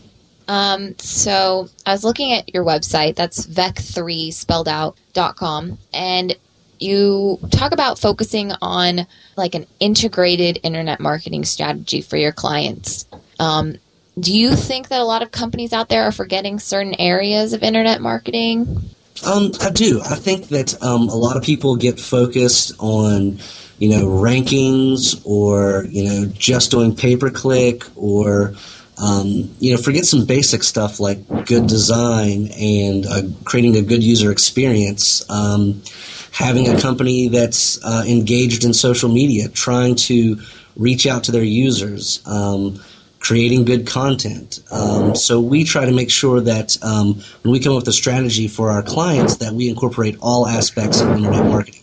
Um, 0.48 0.98
so 0.98 1.68
I 1.84 1.92
was 1.92 2.02
looking 2.02 2.32
at 2.32 2.54
your 2.54 2.64
website. 2.64 3.14
That's 3.14 3.44
vec3 3.44 4.32
spelled 4.32 4.66
out 4.66 4.96
dot 5.12 5.36
com, 5.36 5.76
and 5.92 6.34
you 6.78 7.38
talk 7.50 7.72
about 7.72 7.98
focusing 7.98 8.52
on 8.62 9.06
like 9.36 9.54
an 9.54 9.66
integrated 9.80 10.60
internet 10.62 10.98
marketing 10.98 11.44
strategy 11.44 12.00
for 12.00 12.16
your 12.16 12.32
clients. 12.32 13.06
Um, 13.38 13.76
do 14.18 14.36
you 14.36 14.54
think 14.54 14.88
that 14.88 15.00
a 15.00 15.04
lot 15.04 15.22
of 15.22 15.30
companies 15.30 15.72
out 15.72 15.88
there 15.88 16.04
are 16.04 16.12
forgetting 16.12 16.58
certain 16.58 16.94
areas 17.00 17.52
of 17.52 17.62
internet 17.62 18.00
marketing? 18.00 18.90
Um, 19.26 19.52
I 19.60 19.70
do. 19.70 20.00
I 20.02 20.16
think 20.16 20.48
that 20.48 20.80
um, 20.82 21.08
a 21.08 21.14
lot 21.14 21.36
of 21.36 21.42
people 21.42 21.76
get 21.76 21.98
focused 21.98 22.72
on, 22.78 23.38
you 23.78 23.88
know, 23.88 24.06
rankings 24.06 25.20
or 25.24 25.86
you 25.88 26.04
know 26.04 26.26
just 26.26 26.70
doing 26.70 26.94
pay 26.94 27.16
per 27.16 27.30
click 27.30 27.84
or 27.96 28.54
um, 28.98 29.50
you 29.60 29.72
know 29.72 29.80
forget 29.80 30.04
some 30.04 30.26
basic 30.26 30.62
stuff 30.62 31.00
like 31.00 31.26
good 31.46 31.66
design 31.66 32.48
and 32.58 33.06
uh, 33.06 33.22
creating 33.44 33.76
a 33.76 33.82
good 33.82 34.02
user 34.02 34.30
experience. 34.30 35.28
Um, 35.30 35.82
having 36.30 36.68
a 36.68 36.80
company 36.80 37.28
that's 37.28 37.82
uh, 37.84 38.04
engaged 38.06 38.64
in 38.64 38.74
social 38.74 39.08
media, 39.08 39.48
trying 39.48 39.94
to 39.94 40.40
reach 40.76 41.06
out 41.06 41.24
to 41.24 41.32
their 41.32 41.44
users. 41.44 42.20
Um, 42.26 42.82
creating 43.24 43.64
good 43.64 43.86
content. 43.86 44.60
Um, 44.70 45.16
so 45.16 45.40
we 45.40 45.64
try 45.64 45.86
to 45.86 45.92
make 45.92 46.10
sure 46.10 46.42
that 46.42 46.76
um, 46.82 47.22
when 47.42 47.52
we 47.52 47.58
come 47.58 47.72
up 47.72 47.78
with 47.78 47.88
a 47.88 47.92
strategy 47.92 48.48
for 48.48 48.70
our 48.70 48.82
clients, 48.82 49.38
that 49.38 49.54
we 49.54 49.68
incorporate 49.70 50.16
all 50.20 50.46
aspects 50.46 51.00
of 51.00 51.08
internet 51.10 51.46
marketing. 51.46 51.82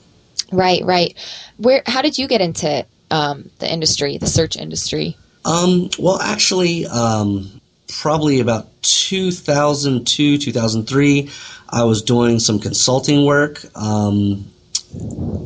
Right, 0.52 0.86
right. 0.86 1.18
Where? 1.58 1.82
How 1.88 2.04
did 2.04 2.18
you 2.18 2.28
get 2.28 2.42
into 2.42 2.86
um, 3.10 3.50
the 3.58 3.72
industry, 3.72 4.18
the 4.18 4.28
search 4.28 4.56
industry? 4.56 5.18
Um, 5.44 5.90
well, 5.98 6.22
actually, 6.22 6.86
um, 6.86 7.60
probably 7.88 8.40
about 8.40 8.68
2002, 8.84 10.38
2003, 10.38 11.30
I 11.70 11.84
was 11.84 12.04
doing 12.04 12.38
some 12.40 12.60
consulting 12.60 13.26
work. 13.26 13.66
Um, 13.76 14.46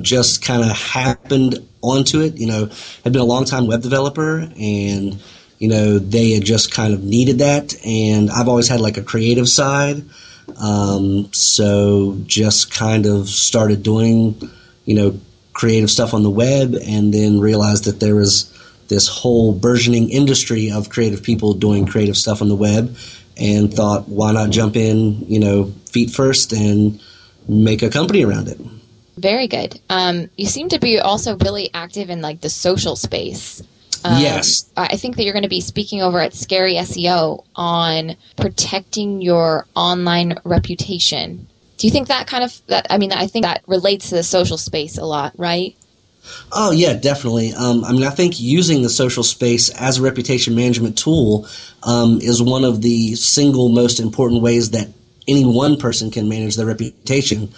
just 0.01 0.43
kind 0.43 0.63
of 0.63 0.71
happened 0.75 1.59
onto 1.81 2.19
it. 2.21 2.35
You 2.35 2.47
know, 2.47 2.69
I'd 3.05 3.13
been 3.13 3.21
a 3.21 3.25
long 3.25 3.45
time 3.45 3.67
web 3.67 3.81
developer 3.81 4.49
and 4.59 5.21
you 5.59 5.67
know, 5.67 5.99
they 5.99 6.31
had 6.31 6.43
just 6.43 6.71
kind 6.71 6.93
of 6.93 7.03
needed 7.03 7.39
that. 7.39 7.75
And 7.85 8.29
I've 8.29 8.47
always 8.47 8.67
had 8.67 8.81
like 8.81 8.97
a 8.97 9.03
creative 9.03 9.47
side. 9.47 10.03
Um, 10.57 11.31
so 11.33 12.17
just 12.25 12.73
kind 12.73 13.05
of 13.05 13.29
started 13.29 13.83
doing, 13.83 14.49
you 14.85 14.95
know, 14.95 15.19
creative 15.53 15.89
stuff 15.89 16.13
on 16.13 16.23
the 16.23 16.29
web 16.29 16.75
and 16.85 17.13
then 17.13 17.39
realized 17.39 17.85
that 17.85 17.99
there 17.99 18.15
was 18.15 18.51
this 18.87 19.07
whole 19.07 19.53
burgeoning 19.53 20.09
industry 20.09 20.69
of 20.71 20.89
creative 20.89 21.23
people 21.23 21.53
doing 21.53 21.87
creative 21.87 22.17
stuff 22.17 22.41
on 22.41 22.49
the 22.49 22.55
web 22.55 22.95
and 23.37 23.73
thought, 23.73 24.07
why 24.07 24.31
not 24.31 24.49
jump 24.49 24.75
in, 24.75 25.25
you 25.27 25.39
know, 25.39 25.73
feet 25.89 26.11
first 26.11 26.53
and 26.53 27.01
make 27.47 27.81
a 27.81 27.89
company 27.89 28.23
around 28.23 28.47
it. 28.47 28.59
Very 29.17 29.47
good. 29.47 29.79
Um, 29.89 30.29
you 30.35 30.45
seem 30.45 30.69
to 30.69 30.79
be 30.79 30.99
also 30.99 31.37
really 31.37 31.69
active 31.73 32.09
in 32.09 32.21
like 32.21 32.41
the 32.41 32.49
social 32.49 32.95
space. 32.95 33.63
Um, 34.05 34.21
yes. 34.21 34.69
I 34.77 34.97
think 34.97 35.15
that 35.15 35.23
you're 35.23 35.33
going 35.33 35.43
to 35.43 35.49
be 35.49 35.61
speaking 35.61 36.03
over 36.03 36.19
at 36.19 36.35
Scary 36.35 36.75
SEO 36.75 37.43
on 37.55 38.15
protecting 38.37 39.19
your 39.19 39.65
online 39.75 40.37
reputation. 40.43 41.47
Do 41.77 41.87
you 41.87 41.91
think 41.91 42.09
that 42.09 42.27
kind 42.27 42.43
of 42.43 42.61
that? 42.67 42.85
I 42.91 42.99
mean, 42.99 43.11
I 43.11 43.25
think 43.25 43.45
that 43.45 43.63
relates 43.65 44.09
to 44.09 44.15
the 44.15 44.23
social 44.23 44.59
space 44.59 44.99
a 44.99 45.05
lot, 45.05 45.33
right? 45.37 45.75
Oh 46.51 46.71
yeah, 46.71 46.93
definitely. 46.93 47.53
Um, 47.53 47.83
I 47.83 47.93
mean, 47.93 48.03
I 48.03 48.11
think 48.11 48.39
using 48.39 48.83
the 48.83 48.89
social 48.89 49.23
space 49.23 49.69
as 49.69 49.97
a 49.97 50.03
reputation 50.03 50.53
management 50.53 50.99
tool 50.99 51.47
um, 51.81 52.19
is 52.21 52.43
one 52.43 52.63
of 52.63 52.83
the 52.83 53.15
single 53.15 53.69
most 53.69 53.99
important 53.99 54.43
ways 54.43 54.69
that 54.69 54.87
any 55.27 55.45
one 55.45 55.77
person 55.77 56.11
can 56.11 56.29
manage 56.29 56.57
their 56.57 56.67
reputation 56.67 57.49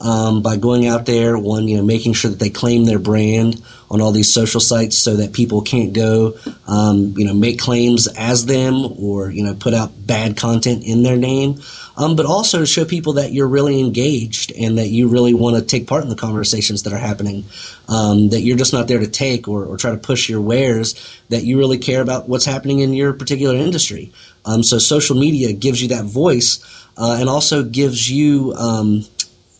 um, 0.00 0.42
by 0.42 0.56
going 0.56 0.86
out 0.86 1.06
there, 1.06 1.38
one, 1.38 1.68
you 1.68 1.76
know, 1.76 1.84
making 1.84 2.14
sure 2.14 2.30
that 2.30 2.38
they 2.40 2.50
claim 2.50 2.84
their 2.84 2.98
brand 2.98 3.62
on 3.90 4.00
all 4.00 4.12
these 4.12 4.32
social 4.32 4.60
sites 4.60 4.96
so 4.96 5.16
that 5.16 5.32
people 5.32 5.62
can't 5.62 5.92
go, 5.92 6.34
um, 6.66 7.14
you 7.16 7.26
know, 7.26 7.34
make 7.34 7.58
claims 7.58 8.06
as 8.16 8.46
them 8.46 8.86
or, 8.98 9.30
you 9.30 9.42
know, 9.42 9.54
put 9.54 9.74
out 9.74 9.90
bad 10.06 10.36
content 10.36 10.84
in 10.84 11.02
their 11.02 11.16
name. 11.16 11.60
Um, 11.96 12.16
but 12.16 12.24
also 12.24 12.60
to 12.60 12.66
show 12.66 12.84
people 12.86 13.14
that 13.14 13.32
you're 13.32 13.48
really 13.48 13.80
engaged 13.80 14.52
and 14.52 14.78
that 14.78 14.86
you 14.86 15.08
really 15.08 15.34
want 15.34 15.56
to 15.56 15.62
take 15.62 15.86
part 15.86 16.02
in 16.02 16.08
the 16.08 16.16
conversations 16.16 16.84
that 16.84 16.94
are 16.94 16.98
happening. 16.98 17.44
Um, 17.88 18.30
that 18.30 18.40
you're 18.40 18.56
just 18.56 18.72
not 18.72 18.88
there 18.88 19.00
to 19.00 19.08
take 19.08 19.48
or, 19.48 19.66
or, 19.66 19.76
try 19.76 19.90
to 19.90 19.98
push 19.98 20.28
your 20.28 20.40
wares. 20.40 20.94
That 21.28 21.42
you 21.42 21.58
really 21.58 21.78
care 21.78 22.00
about 22.00 22.28
what's 22.28 22.44
happening 22.44 22.78
in 22.78 22.94
your 22.94 23.12
particular 23.12 23.56
industry. 23.56 24.12
Um, 24.46 24.62
so 24.62 24.78
social 24.78 25.16
media 25.16 25.52
gives 25.52 25.82
you 25.82 25.88
that 25.88 26.04
voice 26.04 26.64
uh, 26.96 27.18
and 27.20 27.28
also 27.28 27.64
gives 27.64 28.08
you 28.10 28.54
um, 28.54 29.04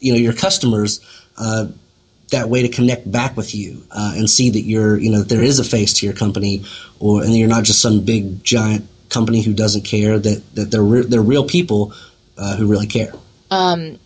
you 0.00 0.12
know 0.12 0.19
your 0.19 0.33
customers 0.33 1.00
uh, 1.37 1.66
that 2.30 2.49
way 2.49 2.62
to 2.62 2.69
connect 2.69 3.11
back 3.11 3.37
with 3.37 3.54
you 3.54 3.83
uh, 3.90 4.14
and 4.16 4.28
see 4.28 4.50
that 4.50 4.62
you're 4.62 4.97
you 4.97 5.11
know 5.11 5.21
that 5.21 5.28
there 5.28 5.42
is 5.42 5.59
a 5.59 5.64
face 5.64 5.95
to 5.95 6.07
your 6.07 6.14
company 6.14 6.64
or 6.99 7.23
and 7.23 7.37
you're 7.37 7.49
not 7.49 7.64
just 7.64 7.80
some 7.80 8.04
big 8.04 8.42
giant 8.42 8.87
company 9.09 9.42
who 9.42 9.52
doesn't 9.52 9.83
care 9.83 10.19
that 10.19 10.42
that 10.54 10.71
they're 10.71 10.83
re- 10.83 11.02
they're 11.07 11.23
real 11.23 11.47
people 11.47 11.92
uh, 12.38 12.57
who 12.57 12.66
really 12.66 12.87
care. 12.87 13.12
Um, 13.50 13.99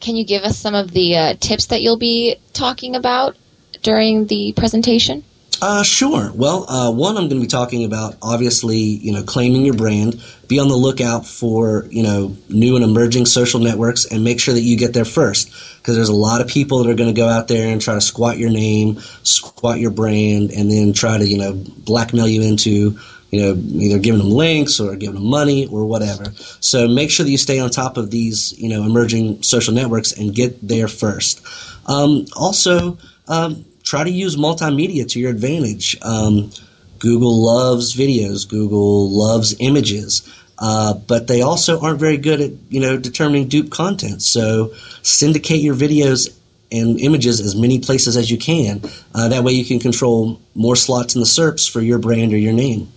can 0.00 0.16
you 0.16 0.24
give 0.24 0.42
us 0.42 0.58
some 0.58 0.74
of 0.74 0.90
the 0.90 1.16
uh, 1.16 1.34
tips 1.38 1.66
that 1.66 1.80
you'll 1.80 1.96
be 1.96 2.36
talking 2.52 2.96
about 2.96 3.36
during 3.82 4.26
the 4.26 4.52
presentation? 4.52 5.24
Uh, 5.60 5.82
sure. 5.82 6.30
Well, 6.34 6.68
uh, 6.68 6.90
one, 6.90 7.16
I'm 7.16 7.28
going 7.28 7.40
to 7.40 7.40
be 7.40 7.46
talking 7.46 7.84
about 7.84 8.16
obviously, 8.20 8.78
you 8.78 9.12
know, 9.12 9.22
claiming 9.22 9.64
your 9.64 9.74
brand. 9.74 10.20
Be 10.48 10.58
on 10.58 10.68
the 10.68 10.74
lookout 10.74 11.24
for, 11.24 11.86
you 11.88 12.02
know, 12.02 12.36
new 12.48 12.74
and 12.74 12.84
emerging 12.84 13.26
social 13.26 13.60
networks 13.60 14.04
and 14.06 14.24
make 14.24 14.40
sure 14.40 14.54
that 14.54 14.60
you 14.62 14.76
get 14.76 14.92
there 14.92 15.04
first. 15.04 15.50
Because 15.76 15.94
there's 15.94 16.08
a 16.08 16.14
lot 16.14 16.40
of 16.40 16.48
people 16.48 16.82
that 16.82 16.90
are 16.90 16.94
going 16.94 17.12
to 17.14 17.18
go 17.18 17.28
out 17.28 17.46
there 17.46 17.68
and 17.70 17.80
try 17.80 17.94
to 17.94 18.00
squat 18.00 18.38
your 18.38 18.50
name, 18.50 18.98
squat 19.22 19.78
your 19.78 19.90
brand, 19.90 20.50
and 20.50 20.70
then 20.70 20.92
try 20.92 21.16
to, 21.16 21.26
you 21.26 21.38
know, 21.38 21.52
blackmail 21.52 22.26
you 22.26 22.42
into, 22.42 22.98
you 23.30 23.40
know, 23.40 23.54
either 23.80 23.98
giving 23.98 24.18
them 24.18 24.30
links 24.30 24.80
or 24.80 24.96
giving 24.96 25.14
them 25.14 25.26
money 25.30 25.66
or 25.66 25.84
whatever. 25.86 26.24
So 26.58 26.88
make 26.88 27.10
sure 27.10 27.24
that 27.24 27.30
you 27.30 27.38
stay 27.38 27.60
on 27.60 27.70
top 27.70 27.96
of 27.96 28.10
these, 28.10 28.52
you 28.58 28.68
know, 28.68 28.84
emerging 28.84 29.42
social 29.42 29.72
networks 29.72 30.10
and 30.12 30.34
get 30.34 30.56
there 30.60 30.88
first. 30.88 31.40
Um, 31.86 32.26
also, 32.36 32.98
um, 33.28 33.64
try 33.82 34.04
to 34.04 34.10
use 34.10 34.36
multimedia 34.36 35.08
to 35.10 35.20
your 35.20 35.30
advantage. 35.30 35.96
Um, 36.02 36.50
Google 36.98 37.44
loves 37.44 37.96
videos. 37.96 38.48
Google 38.48 39.10
loves 39.10 39.56
images. 39.58 40.22
Uh, 40.58 40.94
but 40.94 41.26
they 41.26 41.42
also 41.42 41.80
aren't 41.80 41.98
very 41.98 42.16
good 42.16 42.40
at 42.40 42.52
you 42.68 42.80
know 42.80 42.96
determining 42.96 43.48
dupe 43.48 43.70
content. 43.70 44.22
So 44.22 44.72
syndicate 45.02 45.60
your 45.60 45.74
videos 45.74 46.32
and 46.70 47.00
images 47.00 47.40
as 47.40 47.56
many 47.56 47.80
places 47.80 48.16
as 48.16 48.30
you 48.30 48.38
can. 48.38 48.80
Uh, 49.14 49.28
that 49.28 49.44
way 49.44 49.52
you 49.52 49.64
can 49.64 49.78
control 49.78 50.40
more 50.54 50.76
slots 50.76 51.14
in 51.14 51.20
the 51.20 51.26
SERPs 51.26 51.68
for 51.70 51.80
your 51.80 51.98
brand 51.98 52.32
or 52.32 52.38
your 52.38 52.52
name. 52.52 52.90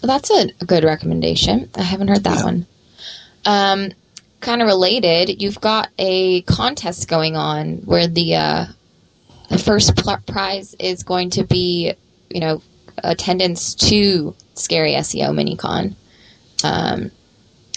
That's 0.00 0.30
a 0.30 0.46
good 0.64 0.84
recommendation. 0.84 1.68
I 1.74 1.82
haven't 1.82 2.08
heard 2.08 2.24
that 2.24 2.38
yeah. 2.38 2.44
one. 2.44 2.66
Um, 3.44 3.92
kind 4.40 4.62
of 4.62 4.68
related, 4.68 5.42
you've 5.42 5.60
got 5.60 5.90
a 5.98 6.42
contest 6.42 7.08
going 7.08 7.36
on 7.36 7.78
where 7.78 8.06
the 8.06 8.36
uh, 8.36 8.66
the 9.48 9.58
first 9.58 9.96
pl- 9.96 10.18
prize 10.26 10.74
is 10.78 11.02
going 11.02 11.30
to 11.30 11.44
be, 11.44 11.94
you 12.30 12.40
know, 12.40 12.62
attendance 13.02 13.74
to 13.74 14.34
Scary 14.54 14.92
SEO 14.92 15.30
MiniCon. 15.30 15.94
Um, 16.64 17.10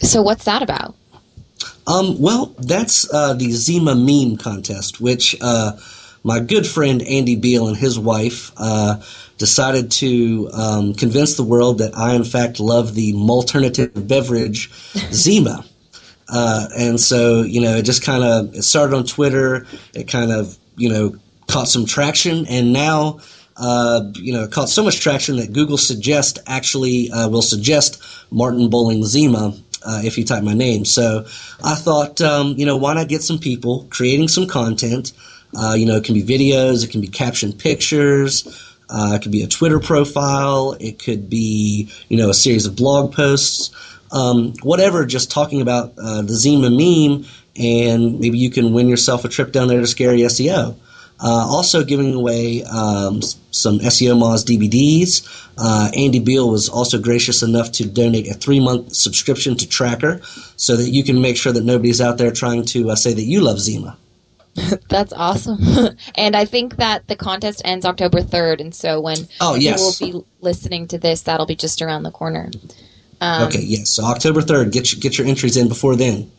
so 0.02 0.22
what's 0.22 0.46
that 0.46 0.62
about? 0.62 0.96
Um, 1.88 2.20
well, 2.20 2.56
that's 2.58 3.12
uh, 3.14 3.34
the 3.34 3.52
Zima 3.52 3.96
meme 3.96 4.38
contest, 4.38 5.00
which 5.00 5.36
uh, 5.42 5.74
my 6.24 6.40
good 6.40 6.66
friend 6.66 7.02
Andy 7.04 7.36
Beal 7.36 7.68
and 7.68 7.78
his 7.78 7.98
wife 7.98 8.52
uh, 8.58 9.02
decided 9.38 9.92
to 9.92 10.50
um, 10.54 10.94
convince 10.94 11.36
the 11.36 11.44
world 11.44 11.80
that 11.80 11.98
I, 11.98 12.14
in 12.16 12.24
fact, 12.24 12.60
love 12.60 12.94
the 12.94 13.14
alternative 13.16 14.08
beverage 14.08 14.72
Zima. 15.12 15.66
Uh, 16.30 16.68
and 16.78 17.00
so, 17.00 17.42
you 17.42 17.62
know, 17.62 17.78
it 17.78 17.84
just 17.84 18.04
kind 18.04 18.24
of 18.24 18.56
it 18.56 18.64
started 18.64 18.96
on 18.96 19.06
Twitter. 19.06 19.66
It 19.94 20.08
kind 20.08 20.32
of, 20.32 20.58
you 20.78 20.90
know, 20.90 21.16
caught 21.52 21.68
some 21.68 21.86
traction, 21.86 22.46
and 22.48 22.74
now. 22.74 23.20
Uh, 23.58 24.10
you 24.16 24.34
know, 24.34 24.48
caught 24.48 24.70
so 24.70 24.82
much 24.82 25.02
traction 25.02 25.36
that 25.36 25.52
Google 25.52 25.78
Suggest 25.78 26.40
actually 26.48 27.12
uh, 27.12 27.28
will 27.28 27.44
suggest 27.44 28.02
Martin 28.32 28.70
Bowling 28.70 29.04
Zima 29.04 29.54
uh, 29.84 30.02
if 30.04 30.18
you 30.18 30.24
type 30.24 30.44
my 30.44 30.54
name. 30.54 30.86
So 30.86 31.26
I 31.64 31.76
thought, 31.76 32.22
um, 32.22 32.56
you 32.58 32.66
know, 32.66 32.78
why 32.78 32.94
not 32.94 33.08
get 33.08 33.22
some 33.22 33.40
people 33.40 33.88
creating 33.90 34.30
some 34.30 34.48
content? 34.48 35.12
Uh, 35.56 35.74
you 35.74 35.86
know, 35.86 35.98
it 35.98 36.06
can 36.06 36.16
be 36.16 36.24
videos, 36.24 36.84
it 36.84 36.92
can 36.92 37.02
be 37.02 37.08
captioned 37.08 37.60
pictures, 37.60 38.48
uh, 38.90 39.14
it 39.16 39.22
could 39.22 39.32
be 39.32 39.44
a 39.44 39.48
Twitter 39.48 39.80
profile, 39.80 40.78
it 40.80 41.00
could 41.00 41.30
be, 41.30 41.90
you 42.08 42.18
know, 42.18 42.30
a 42.30 42.34
series 42.34 42.66
of 42.66 42.76
blog 42.76 43.14
posts, 43.14 43.72
um, 44.12 44.54
whatever, 44.64 45.06
just 45.06 45.30
talking 45.30 45.62
about 45.62 45.94
uh, 45.98 46.22
the 46.22 46.34
Zima 46.34 46.70
meme, 46.70 47.26
and 47.58 48.20
maybe 48.20 48.38
you 48.38 48.50
can 48.50 48.72
win 48.72 48.88
yourself 48.88 49.26
a 49.26 49.30
trip 49.30 49.52
down 49.52 49.68
there 49.68 49.82
to 49.82 49.88
Scary 49.88 50.20
SEO. 50.20 50.76
Uh, 51.24 51.46
also 51.48 51.84
giving 51.84 52.16
away 52.16 52.64
um, 52.64 53.22
some 53.52 53.80
SEOmoz 53.80 54.44
DVDs. 54.44 55.50
Uh, 55.58 55.92
Andy 55.96 56.20
Beal 56.20 56.50
was 56.50 56.68
also 56.68 57.00
gracious 57.00 57.44
enough 57.44 57.72
to 57.74 57.88
donate 57.88 58.28
a 58.28 58.34
three 58.34 58.60
month 58.60 58.96
subscription 58.96 59.56
to 59.58 59.68
Trackur 59.68 60.22
so 60.58 60.76
that 60.76 60.90
you 60.90 61.04
can 61.04 61.22
make 61.22 61.38
sure 61.38 61.52
that 61.52 61.64
nobody's 61.64 62.02
out 62.02 62.18
there 62.18 62.32
trying 62.32 62.66
to 62.66 62.90
uh, 62.90 62.96
say 62.96 63.14
that 63.14 63.24
you 63.24 63.42
love 63.42 63.60
Zima. 63.60 63.98
That's 64.90 65.14
awesome. 65.14 65.60
and 66.16 66.36
I 66.36 66.46
think 66.46 66.78
that 66.78 67.08
the 67.08 67.16
contest 67.16 67.62
ends 67.64 67.86
October 67.86 68.22
3rd. 68.22 68.62
And 68.62 68.76
so 68.76 69.00
when 69.00 69.18
oh, 69.40 69.56
yes. 69.56 70.00
people 70.00 70.14
will 70.14 70.22
be 70.22 70.28
listening 70.42 70.88
to 70.88 70.98
this, 70.98 71.22
that'll 71.22 71.46
be 71.46 71.56
just 71.56 71.82
around 71.82 72.04
the 72.04 72.12
corner. 72.12 72.50
Um, 73.22 73.48
okay, 73.48 73.62
yes. 73.62 73.90
So 73.92 74.04
October 74.04 74.42
3rd, 74.42 74.72
get, 74.72 74.92
your, 74.92 75.00
get 75.00 75.18
your 75.18 75.28
entries 75.28 75.56
in 75.56 75.68
before 75.68 75.96
then. 75.96 76.32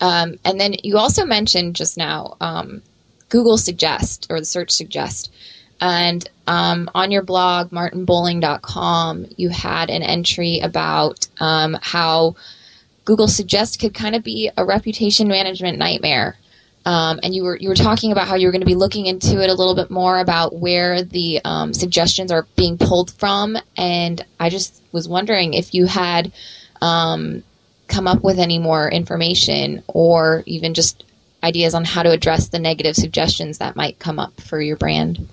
Um, 0.00 0.36
and 0.44 0.58
then 0.58 0.74
you 0.82 0.96
also 0.96 1.26
mentioned 1.26 1.76
just 1.76 1.98
now 1.98 2.36
um, 2.40 2.82
Google 3.30 3.56
Suggest 3.56 4.26
or 4.28 4.38
the 4.38 4.44
search 4.44 4.70
Suggest. 4.70 5.32
And 5.80 6.28
um, 6.46 6.90
on 6.94 7.10
your 7.10 7.22
blog, 7.22 7.70
martinbowling.com, 7.70 9.26
you 9.36 9.48
had 9.48 9.88
an 9.88 10.02
entry 10.02 10.60
about 10.60 11.26
um, 11.38 11.76
how 11.80 12.36
Google 13.06 13.28
Suggest 13.28 13.80
could 13.80 13.94
kind 13.94 14.14
of 14.14 14.22
be 14.22 14.50
a 14.56 14.64
reputation 14.64 15.26
management 15.26 15.78
nightmare. 15.78 16.36
Um, 16.84 17.20
and 17.22 17.34
you 17.34 17.44
were 17.44 17.56
you 17.56 17.68
were 17.68 17.74
talking 17.74 18.10
about 18.10 18.26
how 18.26 18.36
you 18.36 18.46
were 18.46 18.52
going 18.52 18.62
to 18.62 18.66
be 18.66 18.74
looking 18.74 19.06
into 19.06 19.42
it 19.42 19.50
a 19.50 19.54
little 19.54 19.74
bit 19.74 19.90
more 19.90 20.18
about 20.18 20.54
where 20.56 21.02
the 21.02 21.40
um, 21.44 21.74
suggestions 21.74 22.32
are 22.32 22.46
being 22.56 22.78
pulled 22.78 23.12
from. 23.12 23.56
And 23.76 24.24
I 24.38 24.48
just 24.48 24.82
was 24.90 25.08
wondering 25.08 25.54
if 25.54 25.74
you 25.74 25.86
had 25.86 26.32
um, 26.80 27.42
come 27.86 28.06
up 28.06 28.22
with 28.22 28.38
any 28.38 28.58
more 28.58 28.90
information 28.90 29.82
or 29.88 30.42
even 30.46 30.72
just 30.72 31.04
ideas 31.42 31.74
on 31.74 31.84
how 31.84 32.02
to 32.02 32.10
address 32.10 32.48
the 32.48 32.58
negative 32.58 32.96
suggestions 32.96 33.58
that 33.58 33.76
might 33.76 33.98
come 33.98 34.18
up 34.18 34.40
for 34.40 34.60
your 34.60 34.76
brand. 34.76 35.28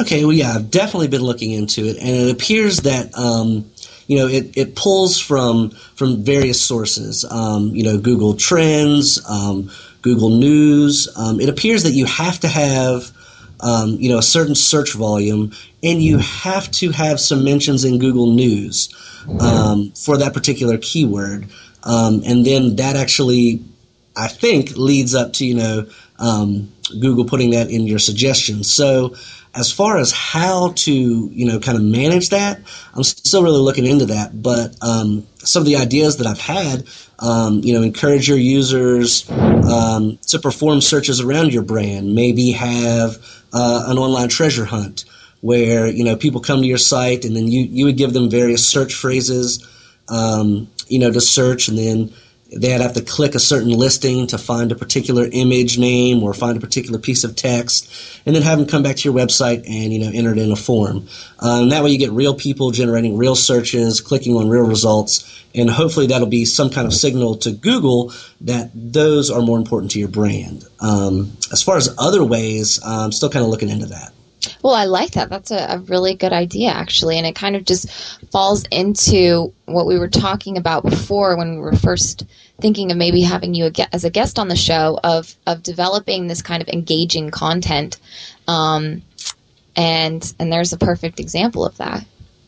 Okay, 0.00 0.24
well, 0.24 0.32
yeah, 0.32 0.54
I've 0.54 0.70
definitely 0.70 1.08
been 1.08 1.22
looking 1.22 1.52
into 1.52 1.84
it, 1.86 1.98
and 1.98 2.08
it 2.08 2.30
appears 2.32 2.78
that 2.78 3.16
um, 3.16 3.70
you 4.08 4.18
know 4.18 4.26
it, 4.26 4.56
it 4.56 4.74
pulls 4.74 5.20
from 5.20 5.70
from 5.70 6.24
various 6.24 6.60
sources. 6.60 7.24
Um, 7.30 7.68
you 7.68 7.84
know, 7.84 7.98
Google 7.98 8.34
Trends, 8.34 9.24
um, 9.28 9.70
Google 10.02 10.30
News. 10.30 11.08
Um, 11.16 11.40
it 11.40 11.48
appears 11.48 11.84
that 11.84 11.92
you 11.92 12.06
have 12.06 12.40
to 12.40 12.48
have 12.48 13.12
um, 13.60 13.90
you 14.00 14.08
know 14.08 14.18
a 14.18 14.22
certain 14.22 14.56
search 14.56 14.94
volume, 14.94 15.52
and 15.84 16.02
you 16.02 16.18
have 16.18 16.68
to 16.72 16.90
have 16.90 17.20
some 17.20 17.44
mentions 17.44 17.84
in 17.84 18.00
Google 18.00 18.32
News 18.32 18.92
um, 19.38 19.92
for 19.92 20.16
that 20.16 20.34
particular 20.34 20.76
keyword, 20.76 21.46
and 21.84 22.44
then 22.44 22.74
that 22.76 22.96
actually 22.96 23.62
I 24.16 24.28
think 24.28 24.76
leads 24.76 25.14
up 25.14 25.32
to 25.34 25.46
you 25.46 25.54
know 25.54 25.86
um, 26.18 26.72
Google 27.00 27.24
putting 27.24 27.50
that 27.50 27.70
in 27.70 27.86
your 27.86 27.98
suggestions. 27.98 28.72
So 28.72 29.14
as 29.54 29.70
far 29.70 29.98
as 29.98 30.12
how 30.12 30.72
to 30.72 30.92
you 31.32 31.46
know 31.46 31.60
kind 31.60 31.76
of 31.76 31.84
manage 31.84 32.30
that, 32.30 32.60
I'm 32.94 33.04
still 33.04 33.42
really 33.42 33.60
looking 33.60 33.86
into 33.86 34.06
that. 34.06 34.42
But 34.42 34.76
um, 34.82 35.26
some 35.38 35.62
of 35.62 35.66
the 35.66 35.76
ideas 35.76 36.16
that 36.18 36.26
I've 36.26 36.40
had, 36.40 36.86
um, 37.18 37.60
you 37.62 37.74
know, 37.74 37.82
encourage 37.82 38.28
your 38.28 38.38
users 38.38 39.28
um, 39.30 40.18
to 40.28 40.38
perform 40.38 40.80
searches 40.80 41.20
around 41.20 41.52
your 41.52 41.62
brand. 41.62 42.14
Maybe 42.14 42.52
have 42.52 43.16
uh, 43.52 43.84
an 43.86 43.98
online 43.98 44.28
treasure 44.28 44.64
hunt 44.64 45.04
where 45.40 45.86
you 45.86 46.04
know 46.04 46.16
people 46.16 46.40
come 46.40 46.60
to 46.62 46.66
your 46.66 46.78
site 46.78 47.24
and 47.24 47.36
then 47.36 47.48
you 47.48 47.62
you 47.62 47.84
would 47.84 47.96
give 47.96 48.12
them 48.12 48.30
various 48.30 48.66
search 48.66 48.94
phrases, 48.94 49.66
um, 50.08 50.68
you 50.88 50.98
know, 50.98 51.10
to 51.10 51.20
search 51.20 51.68
and 51.68 51.78
then 51.78 52.12
they'd 52.56 52.80
have 52.80 52.94
to 52.94 53.02
click 53.02 53.34
a 53.34 53.38
certain 53.38 53.70
listing 53.70 54.26
to 54.28 54.38
find 54.38 54.72
a 54.72 54.74
particular 54.74 55.28
image 55.30 55.78
name 55.78 56.22
or 56.22 56.34
find 56.34 56.56
a 56.56 56.60
particular 56.60 56.98
piece 56.98 57.24
of 57.24 57.36
text, 57.36 57.90
and 58.26 58.34
then 58.34 58.42
have 58.42 58.58
them 58.58 58.66
come 58.66 58.82
back 58.82 58.96
to 58.96 59.08
your 59.08 59.18
website 59.18 59.64
and 59.68 59.92
you 59.92 59.98
know 59.98 60.10
enter 60.12 60.32
it 60.32 60.38
in 60.38 60.52
a 60.52 60.56
form. 60.56 61.06
Um, 61.40 61.68
that 61.70 61.82
way, 61.82 61.90
you 61.90 61.98
get 61.98 62.10
real 62.10 62.34
people 62.34 62.70
generating 62.70 63.16
real 63.16 63.36
searches, 63.36 64.00
clicking 64.00 64.34
on 64.36 64.48
real 64.48 64.66
results, 64.66 65.44
and 65.54 65.70
hopefully 65.70 66.06
that'll 66.08 66.26
be 66.26 66.44
some 66.44 66.70
kind 66.70 66.86
of 66.86 66.94
signal 66.94 67.36
to 67.38 67.52
Google 67.52 68.12
that 68.42 68.70
those 68.74 69.30
are 69.30 69.40
more 69.40 69.58
important 69.58 69.92
to 69.92 69.98
your 69.98 70.08
brand. 70.08 70.64
Um, 70.80 71.36
as 71.52 71.62
far 71.62 71.76
as 71.76 71.94
other 71.98 72.24
ways, 72.24 72.80
I'm 72.84 73.12
still 73.12 73.30
kind 73.30 73.44
of 73.44 73.50
looking 73.50 73.68
into 73.68 73.86
that. 73.86 74.12
Well, 74.62 74.74
I 74.74 74.84
like 74.84 75.12
that. 75.12 75.30
That's 75.30 75.50
a, 75.50 75.66
a, 75.70 75.78
really 75.78 76.14
good 76.14 76.32
idea, 76.32 76.70
actually. 76.70 77.18
And 77.18 77.26
it 77.26 77.34
kind 77.34 77.56
of 77.56 77.64
just 77.64 77.90
falls 78.30 78.64
into 78.70 79.52
what 79.66 79.86
we 79.86 79.98
were 79.98 80.08
talking 80.08 80.56
about 80.56 80.84
before 80.84 81.36
when 81.36 81.54
we 81.54 81.60
were 81.60 81.76
first 81.76 82.24
thinking 82.60 82.90
of 82.90 82.96
maybe 82.96 83.20
having 83.22 83.54
you 83.54 83.70
as 83.92 84.04
a 84.04 84.10
guest 84.10 84.38
on 84.38 84.48
the 84.48 84.56
show 84.56 84.98
of, 85.02 85.34
of 85.46 85.62
developing 85.62 86.26
this 86.26 86.42
kind 86.42 86.62
of 86.62 86.68
engaging 86.68 87.30
content. 87.30 87.98
Um, 88.48 89.02
and, 89.76 90.34
and 90.38 90.52
there's 90.52 90.72
a 90.72 90.78
perfect 90.78 91.20
example 91.20 91.64
of 91.64 91.76
that. 91.78 92.04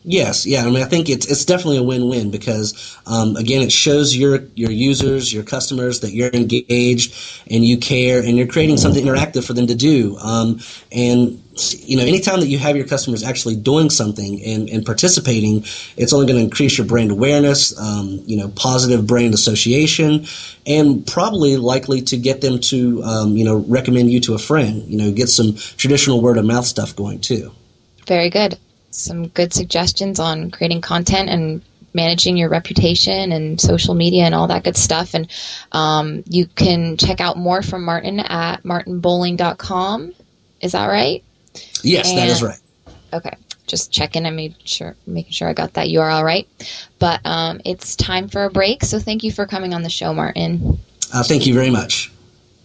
Yes, 0.09 0.47
yeah. 0.47 0.63
I 0.63 0.67
mean, 0.67 0.85
I 0.85 0.85
think 0.85 1.09
it's 1.09 1.27
it's 1.27 1.45
definitely 1.45 1.79
a 1.79 1.83
win-win 1.83 2.31
because 2.31 2.97
um, 3.07 3.35
again, 3.35 3.61
it 3.61 3.73
shows 3.73 4.17
your 4.17 4.39
your 4.55 4.71
users, 4.71 5.33
your 5.33 5.43
customers 5.43 5.99
that 6.01 6.13
you're 6.13 6.31
engaged 6.33 7.13
and 7.51 7.65
you 7.65 7.77
care, 7.77 8.21
and 8.21 8.37
you're 8.37 8.47
creating 8.47 8.77
something 8.77 9.05
interactive 9.05 9.45
for 9.45 9.53
them 9.53 9.67
to 9.67 9.75
do. 9.75 10.17
Um, 10.19 10.61
and 10.93 11.43
you 11.57 11.97
know, 11.97 12.05
anytime 12.05 12.39
that 12.39 12.47
you 12.47 12.57
have 12.57 12.77
your 12.77 12.87
customers 12.87 13.25
actually 13.25 13.57
doing 13.57 13.91
something 13.91 14.41
and, 14.45 14.69
and 14.69 14.87
participating, 14.87 15.65
it's 15.97 16.13
only 16.13 16.27
going 16.27 16.39
to 16.39 16.45
increase 16.45 16.79
your 16.79 16.87
brand 16.87 17.11
awareness, 17.11 17.77
um, 17.77 18.23
you 18.27 18.37
know, 18.37 18.47
positive 18.51 19.09
brand 19.09 19.35
association, 19.35 20.25
and 20.69 21.05
probably 21.05 21.57
likely 21.57 22.01
to 22.03 22.17
get 22.17 22.43
them 22.43 22.61
to 22.61 23.03
um, 23.03 23.37
you 23.37 23.45
know 23.45 23.57
recommend 23.67 24.13
you 24.13 24.21
to 24.21 24.35
a 24.35 24.39
friend. 24.39 24.85
You 24.85 24.99
know, 24.99 25.11
get 25.11 25.27
some 25.27 25.57
traditional 25.57 26.23
word 26.23 26.39
of 26.39 26.45
mouth 26.45 26.65
stuff 26.65 26.95
going 26.95 27.19
too. 27.19 27.51
Very 28.07 28.31
good 28.31 28.57
some 28.97 29.29
good 29.29 29.53
suggestions 29.53 30.19
on 30.19 30.51
creating 30.51 30.81
content 30.81 31.29
and 31.29 31.63
managing 31.97 32.37
your 32.37 32.49
reputation 32.49 33.33
and 33.33 33.61
social 33.61 33.95
media 33.95 34.25
and 34.25 34.35
all 34.35 34.47
that 34.49 34.63
good 34.63 34.77
stuff. 34.77 35.15
And 35.15 35.29
um, 35.73 36.23
you 36.27 36.47
can 36.47 36.97
check 36.97 37.21
out 37.21 37.37
more 37.39 37.63
from 37.63 37.85
Martin 37.85 38.21
at 38.21 38.63
martinbowling.com. 38.63 40.13
Is 40.61 40.73
that 40.73 40.87
right? 40.87 41.25
Yes, 41.83 42.11
and, 42.11 42.19
that 42.19 42.29
is 42.29 42.43
right. 42.43 42.59
Okay. 43.13 43.35
Just 43.67 43.91
checking 43.91 44.27
and 44.27 44.37
made 44.37 44.55
sure, 44.65 44.95
making 45.07 45.33
sure 45.33 45.49
I 45.49 45.55
got 45.55 45.75
that 45.75 45.89
URL 45.89 46.23
right. 46.23 46.47
But 46.99 47.21
um, 47.25 47.61
it's 47.65 47.97
time 47.97 48.29
for 48.29 48.45
a 48.45 48.51
break. 48.51 48.85
So 48.85 49.01
thank 49.01 49.25
you 49.25 49.33
for 49.33 49.47
coming 49.47 49.75
on 49.75 49.83
the 49.83 49.91
show, 49.91 50.13
Martin. 50.15 50.79
Uh, 51.13 51.23
thank 51.23 51.47
you 51.47 51.55
very 51.55 51.71
much. 51.71 52.13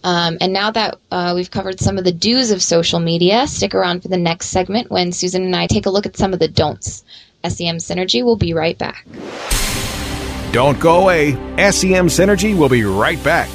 Um, 0.04 0.38
and 0.40 0.52
now 0.52 0.70
that 0.70 0.98
uh, 1.10 1.32
we've 1.34 1.50
covered 1.50 1.78
some 1.78 1.98
of 1.98 2.04
the 2.04 2.12
do's 2.12 2.50
of 2.50 2.62
social 2.62 2.98
media, 2.98 3.46
stick 3.46 3.74
around 3.74 4.02
for 4.02 4.08
the 4.08 4.16
next 4.16 4.48
segment 4.48 4.90
when 4.90 5.12
Susan 5.12 5.44
and 5.44 5.54
I 5.54 5.66
take 5.66 5.86
a 5.86 5.90
look 5.90 6.06
at 6.06 6.16
some 6.16 6.32
of 6.32 6.38
the 6.38 6.48
don'ts. 6.48 7.04
SEM 7.44 7.78
Synergy 7.78 8.24
will 8.24 8.36
be 8.36 8.52
right 8.52 8.76
back. 8.78 9.06
Don't 10.52 10.78
go 10.78 11.02
away. 11.02 11.32
SEM 11.56 12.08
Synergy 12.08 12.56
will 12.56 12.68
be 12.68 12.84
right 12.84 13.22
back. 13.22 13.48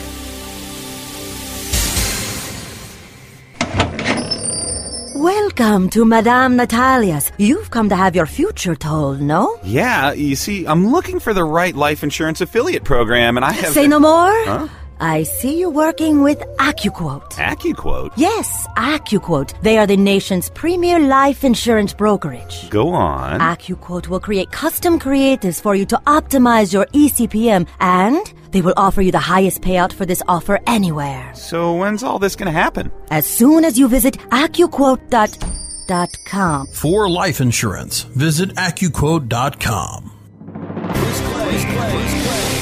Welcome 5.15 5.89
to 5.89 6.05
Madame 6.05 6.55
Natalia's. 6.55 7.31
You've 7.37 7.71
come 7.71 7.89
to 7.89 7.95
have 7.95 8.15
your 8.15 8.27
future 8.27 8.75
told, 8.75 9.19
no? 9.19 9.59
Yeah, 9.63 10.13
you 10.13 10.35
see, 10.35 10.65
I'm 10.65 10.91
looking 10.91 11.19
for 11.19 11.33
the 11.33 11.43
right 11.43 11.75
life 11.75 12.03
insurance 12.03 12.39
affiliate 12.39 12.83
program, 12.83 13.35
and 13.35 13.43
I 13.43 13.51
have. 13.51 13.73
Say 13.73 13.87
no 13.87 13.99
more? 13.99 14.31
Huh? 14.45 14.67
I 14.99 15.23
see 15.23 15.59
you 15.59 15.69
working 15.69 16.21
with 16.21 16.39
AccuQuote. 16.57 17.31
AccuQuote? 17.33 18.11
Yes, 18.15 18.67
AccuQuote. 18.77 19.59
They 19.61 19.77
are 19.77 19.87
the 19.87 19.97
nation's 19.97 20.49
premier 20.49 20.99
life 20.99 21.43
insurance 21.43 21.93
brokerage. 21.93 22.69
Go 22.69 22.89
on. 22.89 23.39
AccuQuote 23.39 24.07
will 24.07 24.19
create 24.19 24.51
custom 24.51 24.99
creatives 24.99 25.61
for 25.61 25.75
you 25.75 25.85
to 25.87 25.97
optimize 26.07 26.73
your 26.73 26.85
eCPM 26.87 27.67
and 27.79 28.33
they 28.51 28.61
will 28.61 28.73
offer 28.77 29.01
you 29.01 29.11
the 29.11 29.19
highest 29.19 29.61
payout 29.61 29.93
for 29.93 30.05
this 30.05 30.23
offer 30.27 30.59
anywhere. 30.67 31.33
So 31.35 31.75
when's 31.75 32.03
all 32.03 32.19
this 32.19 32.35
going 32.35 32.51
to 32.51 32.59
happen? 32.59 32.91
As 33.11 33.25
soon 33.27 33.65
as 33.65 33.77
you 33.77 33.87
visit 33.87 34.15
AccuQuote.com. 34.31 36.67
For 36.67 37.09
life 37.09 37.39
insurance, 37.41 38.01
visit 38.03 38.49
AccuQuote.com. 38.55 40.16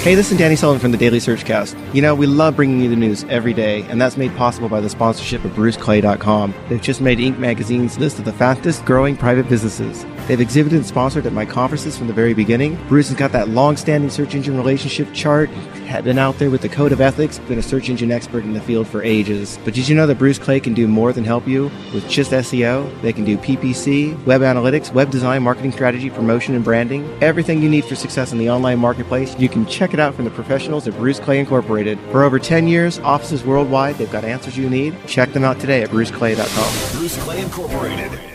Hey, 0.06 0.14
this 0.14 0.32
is 0.32 0.38
Danny 0.38 0.56
Sullivan 0.56 0.80
from 0.80 0.92
the 0.92 1.00
Daily 1.00 1.18
Searchcast. 1.18 1.76
You 1.92 2.04
know, 2.04 2.14
we 2.14 2.28
love 2.28 2.56
bringing 2.56 2.80
you 2.80 2.90
the 2.90 2.96
news 2.96 3.24
every 3.24 3.56
day, 3.56 3.82
and 3.90 4.00
that's 4.00 4.18
made 4.18 4.36
possible 4.36 4.70
by 4.70 4.80
the 4.80 4.88
sponsorship 4.88 5.44
of 5.44 5.54
BruceClay.com. 5.54 6.54
They've 6.70 6.80
just 6.80 7.02
made 7.02 7.18
Inc. 7.18 7.40
magazine's 7.40 7.98
list 7.98 8.20
of 8.20 8.26
the 8.26 8.32
fastest 8.32 8.86
growing 8.86 9.18
private 9.18 9.50
businesses. 9.50 10.06
They've 10.28 10.42
exhibited 10.42 10.78
and 10.78 10.86
sponsored 10.86 11.26
at 11.28 11.34
my 11.34 11.46
conferences 11.46 11.98
from 11.98 12.08
the 12.08 12.14
very 12.14 12.34
beginning. 12.34 12.80
Bruce 12.88 13.10
has 13.10 13.18
got 13.18 13.32
that 13.34 13.50
long 13.50 13.78
standing 13.78 14.10
search 14.10 14.34
engine 14.34 14.58
relationship 14.58 15.14
chart, 15.14 15.50
had 15.86 16.04
been 16.04 16.18
out 16.18 16.40
there 16.40 16.50
with 16.50 16.62
the 16.62 16.70
code 16.70 16.92
of 16.92 17.00
ethics, 17.00 17.38
been 17.40 17.60
a 17.60 17.64
search 17.64 17.90
engine 17.90 18.12
expert 18.12 18.44
in 18.44 18.54
the 18.54 18.62
field 18.62 18.88
for 18.88 19.04
ages. 19.04 19.60
But 19.64 19.76
did 19.76 19.88
you 19.88 19.96
know 19.96 20.08
that 20.08 20.18
Bruce 20.18 20.40
Clay 20.40 20.60
can 20.60 20.74
do 20.74 20.88
more 20.88 21.14
than 21.14 21.24
help 21.24 21.48
you 21.48 21.66
with 21.94 22.10
just 22.10 22.32
SEO? 22.32 23.02
They 23.02 23.14
can 23.14 23.24
do 23.24 23.38
PPC, 23.38 24.24
web 24.26 24.42
analytics, 24.42 24.92
web 24.92 25.12
design, 25.12 25.44
marketing 25.44 25.72
strategy, 25.72 26.10
promotion, 26.10 26.56
and 26.56 26.64
branding. 26.64 27.06
Everything 27.22 27.62
you 27.62 27.70
need 27.70 27.86
for 27.86 27.96
success 27.96 28.32
in 28.32 28.40
the 28.40 28.50
online 28.50 28.80
marketplace, 28.80 29.38
you 29.38 29.48
can 29.48 29.66
check 29.68 29.94
it 29.94 30.00
out 30.00 30.16
from 30.16 30.26
the 30.26 30.32
professionals 30.32 30.88
at 30.88 30.96
Bruce 30.96 31.20
Clay 31.20 31.40
Incorporated. 31.40 32.00
For 32.12 32.24
over 32.24 32.40
10 32.40 32.68
years, 32.68 32.98
offices 33.00 33.44
worldwide, 33.44 33.96
they've 33.96 34.12
got 34.12 34.26
answers 34.26 34.58
you 34.58 34.70
need. 34.70 34.96
Check 35.06 35.34
them 35.34 35.44
out 35.44 35.60
today 35.60 35.84
at 35.84 35.90
bruceclay.com. 35.90 37.00
Bruce 37.00 37.18
Clay 37.24 37.42
Incorporated. 37.42 38.35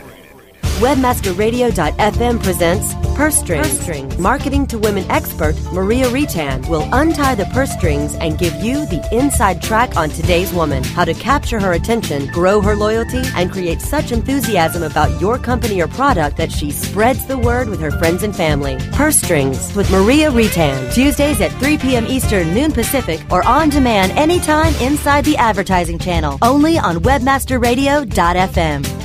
Webmasterradio.fm 0.80 2.42
presents 2.42 2.94
Purse 3.14 3.36
Strings. 3.36 3.68
Purse 3.68 3.80
Strings. 3.80 4.18
Marketing 4.18 4.66
to 4.66 4.78
Women 4.78 5.04
expert 5.10 5.54
Maria 5.74 6.06
Retan 6.06 6.66
will 6.70 6.88
untie 6.94 7.34
the 7.34 7.44
purse 7.52 7.70
strings 7.72 8.14
and 8.14 8.38
give 8.38 8.54
you 8.54 8.86
the 8.86 9.06
inside 9.12 9.60
track 9.60 9.98
on 9.98 10.08
today's 10.08 10.50
woman. 10.54 10.82
How 10.82 11.04
to 11.04 11.12
capture 11.12 11.60
her 11.60 11.74
attention, 11.74 12.28
grow 12.28 12.62
her 12.62 12.74
loyalty, 12.74 13.20
and 13.34 13.52
create 13.52 13.82
such 13.82 14.10
enthusiasm 14.10 14.82
about 14.82 15.20
your 15.20 15.36
company 15.36 15.82
or 15.82 15.88
product 15.88 16.38
that 16.38 16.50
she 16.50 16.70
spreads 16.70 17.26
the 17.26 17.36
word 17.36 17.68
with 17.68 17.82
her 17.82 17.90
friends 17.90 18.22
and 18.22 18.34
family. 18.34 18.78
Purse 18.92 19.20
Strings 19.20 19.76
with 19.76 19.90
Maria 19.90 20.30
Retan. 20.30 20.90
Tuesdays 20.94 21.42
at 21.42 21.52
3 21.60 21.76
p.m. 21.76 22.06
Eastern, 22.06 22.54
noon 22.54 22.72
Pacific, 22.72 23.20
or 23.30 23.46
on 23.46 23.68
demand 23.68 24.12
anytime 24.12 24.74
inside 24.76 25.26
the 25.26 25.36
advertising 25.36 25.98
channel. 25.98 26.38
Only 26.40 26.78
on 26.78 26.96
WebmasterRadio.fm. 27.00 28.99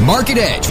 Market 0.00 0.38
Edge. 0.38 0.68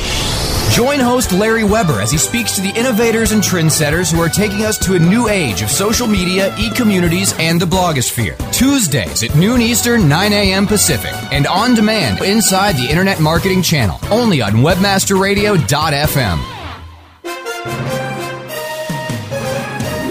Join 0.74 1.00
host 1.00 1.32
Larry 1.32 1.64
Weber 1.64 2.02
as 2.02 2.12
he 2.12 2.18
speaks 2.18 2.56
to 2.56 2.62
the 2.62 2.72
innovators 2.78 3.32
and 3.32 3.42
trendsetters 3.42 4.12
who 4.12 4.20
are 4.22 4.28
taking 4.28 4.66
us 4.66 4.78
to 4.80 4.96
a 4.96 5.00
new 5.00 5.30
age 5.30 5.62
of 5.62 5.70
social 5.70 6.08
media, 6.08 6.54
e 6.58 6.70
communities, 6.72 7.34
and 7.40 7.62
the 7.62 7.66
blogosphere. 7.66 8.36
Tuesdays 8.52 9.24
at 9.24 9.36
noon 9.36 9.62
Eastern, 9.62 10.10
9 10.10 10.34
a.m. 10.34 10.68
Pacific, 10.68 11.14
and 11.32 11.48
on 11.48 11.74
demand 11.76 12.22
inside 12.24 12.76
the 12.76 12.90
Internet 12.90 13.20
Marketing 13.20 13.62
Channel, 13.62 14.00
only 14.12 14.42
on 14.42 14.54
WebmasterRadio.fm. 14.54 16.40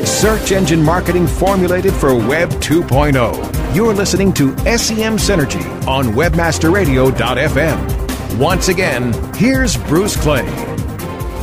Search 0.06 0.52
engine 0.52 0.82
marketing 0.82 1.26
formulated 1.26 1.92
for 1.92 2.14
Web 2.14 2.48
2.0. 2.50 3.74
You're 3.74 3.94
listening 3.94 4.32
to 4.34 4.56
SEM 4.58 5.16
Synergy 5.16 5.64
on 5.86 6.06
WebmasterRadio.fm. 6.06 8.01
Once 8.38 8.68
again, 8.68 9.12
here's 9.34 9.76
Bruce 9.76 10.16
Clay. 10.16 10.42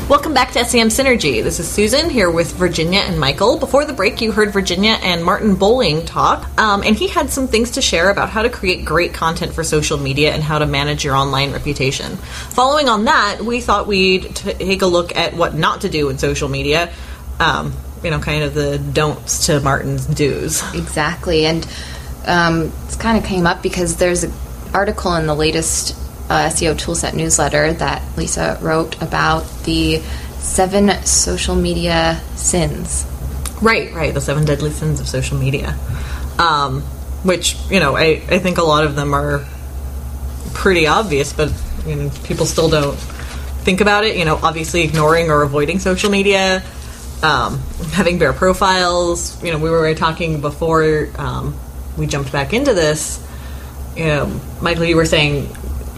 Welcome 0.10 0.34
back 0.34 0.52
to 0.54 0.66
SEM 0.66 0.88
Synergy. 0.88 1.44
This 1.44 1.60
is 1.60 1.70
Susan 1.70 2.10
here 2.10 2.32
with 2.32 2.54
Virginia 2.54 3.02
and 3.02 3.20
Michael. 3.20 3.60
Before 3.60 3.86
the 3.86 3.94
break, 3.94 4.22
you 4.22 4.32
heard 4.32 4.52
Virginia 4.52 4.98
and 5.04 5.24
Martin 5.24 5.54
Bowling 5.54 6.04
talk, 6.04 6.50
um, 6.58 6.82
and 6.82 6.96
he 6.96 7.08
had 7.08 7.30
some 7.30 7.48
things 7.48 7.72
to 7.72 7.82
share 7.82 8.10
about 8.10 8.30
how 8.30 8.42
to 8.42 8.50
create 8.50 8.86
great 8.86 9.14
content 9.14 9.54
for 9.54 9.64
social 9.64 10.00
media 10.00 10.34
and 10.34 10.42
how 10.42 10.58
to 10.58 10.66
manage 10.66 11.06
your 11.06 11.16
online 11.16 11.52
reputation. 11.52 12.18
Following 12.18 12.90
on 12.90 13.06
that, 13.06 13.42
we 13.42 13.62
thought 13.62 13.86
we'd 13.86 14.36
t- 14.36 14.54
take 14.54 14.82
a 14.82 14.88
look 14.88 15.16
at 15.16 15.36
what 15.36 15.54
not 15.54 15.82
to 15.82 15.90
do 15.90 16.10
in 16.10 16.18
social 16.18 16.50
media. 16.50 16.92
Um, 17.40 17.72
you 18.04 18.10
know, 18.10 18.20
kind 18.20 18.44
of 18.44 18.56
the 18.56 18.80
don'ts 18.80 19.46
to 19.46 19.60
Martin's 19.60 20.08
do's. 20.08 20.64
Exactly, 20.74 21.46
and 21.46 21.68
um, 22.26 22.72
it's 22.86 22.96
kind 22.96 23.16
of 23.16 23.24
came 23.26 23.46
up 23.46 23.62
because 23.62 23.98
there's 23.98 24.24
an 24.24 24.34
article 24.74 25.14
in 25.16 25.28
the 25.28 25.36
latest 25.36 25.96
uh, 26.30 26.50
SEO 26.50 26.76
Toolset 26.76 27.14
newsletter 27.14 27.74
that 27.74 28.04
Lisa 28.18 28.58
wrote 28.62 29.02
about 29.02 29.42
the 29.64 30.00
seven 30.38 31.04
social 31.06 31.56
media 31.56 32.22
sins. 32.36 33.06
Right, 33.62 33.94
right. 33.94 34.14
The 34.14 34.22
seven 34.22 34.46
deadly 34.46 34.72
sins 34.72 35.00
of 35.00 35.08
social 35.08 35.38
media. 35.38 35.78
Um, 36.38 36.82
which, 37.24 37.58
you 37.70 37.80
know, 37.80 37.98
I, 37.98 38.22
I 38.30 38.40
think 38.40 38.58
a 38.58 38.64
lot 38.64 38.86
of 38.86 38.96
them 38.96 39.14
are 39.14 39.46
pretty 40.54 40.88
obvious, 40.88 41.34
but 41.34 41.52
you 41.86 41.96
know, 41.96 42.12
people 42.24 42.46
still 42.46 42.70
don't 42.70 42.96
think 42.96 43.82
about 43.82 44.06
it. 44.06 44.16
You 44.16 44.26
know, 44.26 44.40
obviously 44.42 44.84
ignoring 44.84 45.30
or 45.30 45.42
avoiding 45.42 45.80
social 45.80 46.10
media, 46.10 46.64
um, 47.22 47.60
having 47.92 48.20
bare 48.20 48.34
profiles. 48.34 49.42
You 49.44 49.52
know, 49.52 49.60
we 49.60 49.70
were 49.70 49.94
talking 49.96 50.40
before 50.42 51.10
um, 51.18 51.58
we 51.98 52.08
jumped 52.08 52.32
back 52.32 52.54
into 52.54 52.74
this. 52.74 53.26
You 53.98 54.06
know, 54.06 54.42
Michael, 54.62 54.86
you 54.86 54.96
were 54.96 55.06
saying 55.06 55.50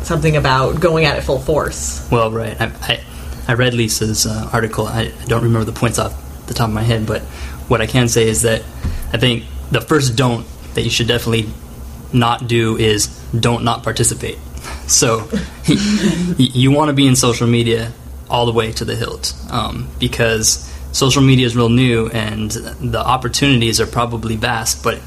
something 0.03 0.35
about 0.35 0.79
going 0.79 1.05
at 1.05 1.17
it 1.17 1.21
full 1.21 1.39
force. 1.39 2.07
Well, 2.11 2.31
right. 2.31 2.59
I, 2.59 2.71
I, 2.81 3.03
I 3.47 3.53
read 3.53 3.73
Lisa's 3.73 4.25
uh, 4.25 4.49
article. 4.51 4.87
I, 4.87 5.11
I 5.19 5.25
don't 5.25 5.43
remember 5.43 5.65
the 5.65 5.77
points 5.77 5.99
off 5.99 6.45
the 6.47 6.53
top 6.53 6.67
of 6.69 6.73
my 6.73 6.83
head, 6.83 7.05
but 7.05 7.21
what 7.67 7.81
I 7.81 7.87
can 7.87 8.07
say 8.07 8.27
is 8.27 8.41
that 8.41 8.61
I 9.13 9.17
think 9.17 9.45
the 9.71 9.81
first 9.81 10.15
don't 10.15 10.45
that 10.73 10.81
you 10.81 10.89
should 10.89 11.07
definitely 11.07 11.49
not 12.13 12.47
do 12.47 12.77
is 12.77 13.07
don't 13.37 13.63
not 13.63 13.83
participate. 13.83 14.37
So 14.87 15.27
you 16.37 16.69
want 16.69 16.89
to 16.89 16.93
be 16.93 17.07
in 17.07 17.15
social 17.15 17.47
media 17.47 17.93
all 18.29 18.45
the 18.45 18.51
way 18.51 18.73
to 18.73 18.85
the 18.85 18.95
hilt 18.95 19.33
um, 19.49 19.89
because 19.99 20.69
social 20.91 21.21
media 21.21 21.45
is 21.45 21.55
real 21.55 21.69
new 21.69 22.09
and 22.09 22.51
the 22.51 22.99
opportunities 22.99 23.79
are 23.79 23.87
probably 23.87 24.35
vast, 24.35 24.83
but 24.83 24.99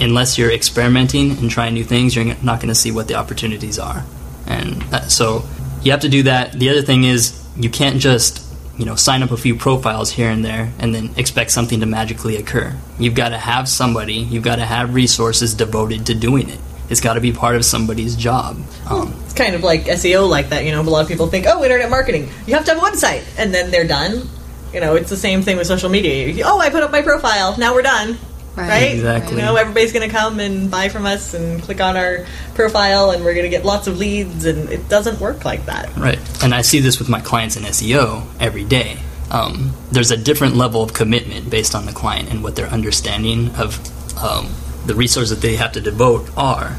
unless 0.00 0.38
you're 0.38 0.52
experimenting 0.52 1.32
and 1.32 1.50
trying 1.50 1.74
new 1.74 1.84
things, 1.84 2.14
you're 2.14 2.24
not 2.42 2.60
going 2.60 2.68
to 2.68 2.74
see 2.74 2.90
what 2.90 3.08
the 3.08 3.14
opportunities 3.14 3.78
are. 3.78 4.04
And 4.48 4.82
uh, 4.92 5.02
so 5.02 5.44
you 5.82 5.92
have 5.92 6.00
to 6.00 6.08
do 6.08 6.24
that. 6.24 6.52
The 6.52 6.70
other 6.70 6.82
thing 6.82 7.04
is 7.04 7.46
you 7.56 7.70
can't 7.70 8.00
just 8.00 8.44
you 8.76 8.84
know 8.84 8.94
sign 8.94 9.22
up 9.22 9.30
a 9.30 9.36
few 9.36 9.54
profiles 9.54 10.10
here 10.10 10.30
and 10.30 10.44
there 10.44 10.72
and 10.78 10.94
then 10.94 11.10
expect 11.16 11.50
something 11.50 11.80
to 11.80 11.86
magically 11.86 12.36
occur. 12.36 12.76
You've 12.98 13.14
got 13.14 13.30
to 13.30 13.38
have 13.38 13.68
somebody. 13.68 14.14
You've 14.14 14.44
got 14.44 14.56
to 14.56 14.64
have 14.64 14.94
resources 14.94 15.54
devoted 15.54 16.06
to 16.06 16.14
doing 16.14 16.48
it. 16.48 16.58
It's 16.88 17.00
got 17.00 17.14
to 17.14 17.20
be 17.20 17.32
part 17.32 17.56
of 17.56 17.64
somebody's 17.64 18.16
job. 18.16 18.56
Um, 18.88 19.14
it's 19.24 19.34
kind 19.34 19.54
of 19.54 19.62
like 19.62 19.82
SEO, 19.82 20.28
like 20.28 20.48
that. 20.48 20.64
You 20.64 20.72
know, 20.72 20.80
a 20.80 20.82
lot 20.82 21.02
of 21.02 21.08
people 21.08 21.26
think, 21.26 21.44
oh, 21.46 21.62
internet 21.62 21.90
marketing, 21.90 22.30
you 22.46 22.54
have 22.54 22.64
to 22.64 22.74
have 22.74 22.82
a 22.82 22.86
website, 22.86 23.24
and 23.38 23.52
then 23.52 23.70
they're 23.70 23.86
done. 23.86 24.26
You 24.72 24.80
know, 24.80 24.96
it's 24.96 25.10
the 25.10 25.16
same 25.16 25.42
thing 25.42 25.58
with 25.58 25.66
social 25.66 25.90
media. 25.90 26.42
Oh, 26.46 26.58
I 26.58 26.70
put 26.70 26.82
up 26.82 26.90
my 26.90 27.02
profile. 27.02 27.58
Now 27.58 27.74
we're 27.74 27.82
done. 27.82 28.18
Right. 28.58 28.68
right? 28.68 28.92
Exactly. 28.92 29.36
You 29.36 29.42
know, 29.42 29.56
everybody's 29.56 29.92
going 29.92 30.08
to 30.08 30.14
come 30.14 30.40
and 30.40 30.70
buy 30.70 30.88
from 30.88 31.06
us 31.06 31.34
and 31.34 31.62
click 31.62 31.80
on 31.80 31.96
our 31.96 32.26
profile, 32.54 33.10
and 33.10 33.24
we're 33.24 33.34
going 33.34 33.44
to 33.44 33.50
get 33.50 33.64
lots 33.64 33.86
of 33.86 33.98
leads, 33.98 34.44
and 34.44 34.68
it 34.70 34.88
doesn't 34.88 35.20
work 35.20 35.44
like 35.44 35.66
that. 35.66 35.96
Right. 35.96 36.18
And 36.42 36.54
I 36.54 36.62
see 36.62 36.80
this 36.80 36.98
with 36.98 37.08
my 37.08 37.20
clients 37.20 37.56
in 37.56 37.62
SEO 37.62 38.26
every 38.40 38.64
day. 38.64 38.98
Um, 39.30 39.74
there's 39.92 40.10
a 40.10 40.16
different 40.16 40.56
level 40.56 40.82
of 40.82 40.92
commitment 40.92 41.50
based 41.50 41.74
on 41.74 41.86
the 41.86 41.92
client 41.92 42.30
and 42.30 42.42
what 42.42 42.56
their 42.56 42.66
understanding 42.66 43.50
of 43.56 43.78
um, 44.18 44.48
the 44.86 44.94
resources 44.94 45.30
that 45.30 45.46
they 45.46 45.56
have 45.56 45.72
to 45.72 45.80
devote 45.80 46.28
are. 46.36 46.76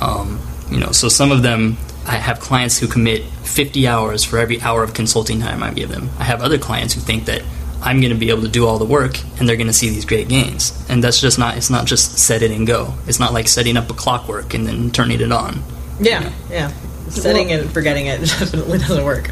Um, 0.00 0.40
you 0.70 0.80
know, 0.80 0.92
so 0.92 1.08
some 1.08 1.30
of 1.30 1.42
them, 1.42 1.76
I 2.06 2.16
have 2.16 2.40
clients 2.40 2.78
who 2.78 2.88
commit 2.88 3.24
50 3.24 3.86
hours 3.86 4.24
for 4.24 4.38
every 4.38 4.60
hour 4.60 4.82
of 4.82 4.94
consulting 4.94 5.40
time 5.40 5.62
I 5.62 5.72
give 5.72 5.90
them. 5.90 6.10
I 6.18 6.24
have 6.24 6.42
other 6.42 6.58
clients 6.58 6.94
who 6.94 7.00
think 7.00 7.26
that 7.26 7.42
I'm 7.82 8.00
going 8.00 8.12
to 8.12 8.18
be 8.18 8.30
able 8.30 8.42
to 8.42 8.48
do 8.48 8.66
all 8.66 8.78
the 8.78 8.84
work 8.84 9.18
and 9.38 9.48
they're 9.48 9.56
going 9.56 9.66
to 9.66 9.72
see 9.72 9.88
these 9.90 10.04
great 10.04 10.28
gains. 10.28 10.72
And 10.88 11.02
that's 11.02 11.20
just 11.20 11.38
not, 11.38 11.56
it's 11.56 11.70
not 11.70 11.86
just 11.86 12.18
set 12.18 12.42
it 12.42 12.50
and 12.50 12.66
go. 12.66 12.94
It's 13.06 13.18
not 13.20 13.32
like 13.32 13.48
setting 13.48 13.76
up 13.76 13.90
a 13.90 13.94
clockwork 13.94 14.54
and 14.54 14.66
then 14.66 14.90
turning 14.90 15.20
it 15.20 15.32
on. 15.32 15.62
Yeah, 16.00 16.32
yeah. 16.50 16.72
Setting 17.10 17.48
Well- 17.48 17.58
it 17.58 17.62
and 17.64 17.72
forgetting 17.72 18.06
it 18.06 18.20
definitely 18.38 18.78
doesn't 18.78 19.04
work. 19.04 19.30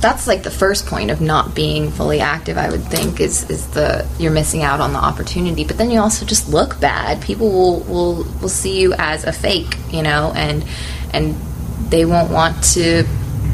That's 0.00 0.26
like 0.26 0.42
the 0.42 0.50
first 0.50 0.86
point 0.86 1.10
of 1.10 1.20
not 1.22 1.54
being 1.54 1.90
fully 1.90 2.20
active. 2.20 2.58
I 2.58 2.70
would 2.70 2.84
think 2.84 3.18
is 3.18 3.48
is 3.48 3.66
the 3.68 4.06
you're 4.18 4.30
missing 4.30 4.62
out 4.62 4.78
on 4.78 4.92
the 4.92 4.98
opportunity. 4.98 5.64
But 5.64 5.78
then 5.78 5.90
you 5.90 5.98
also 6.00 6.26
just 6.26 6.50
look 6.50 6.78
bad. 6.80 7.22
People 7.22 7.50
will 7.50 7.80
will 7.80 8.24
will 8.42 8.50
see 8.50 8.78
you 8.78 8.92
as 8.98 9.24
a 9.24 9.32
fake, 9.32 9.78
you 9.90 10.02
know, 10.02 10.32
and 10.36 10.64
and 11.14 11.34
they 11.88 12.04
won't 12.04 12.30
want 12.30 12.62
to 12.74 13.04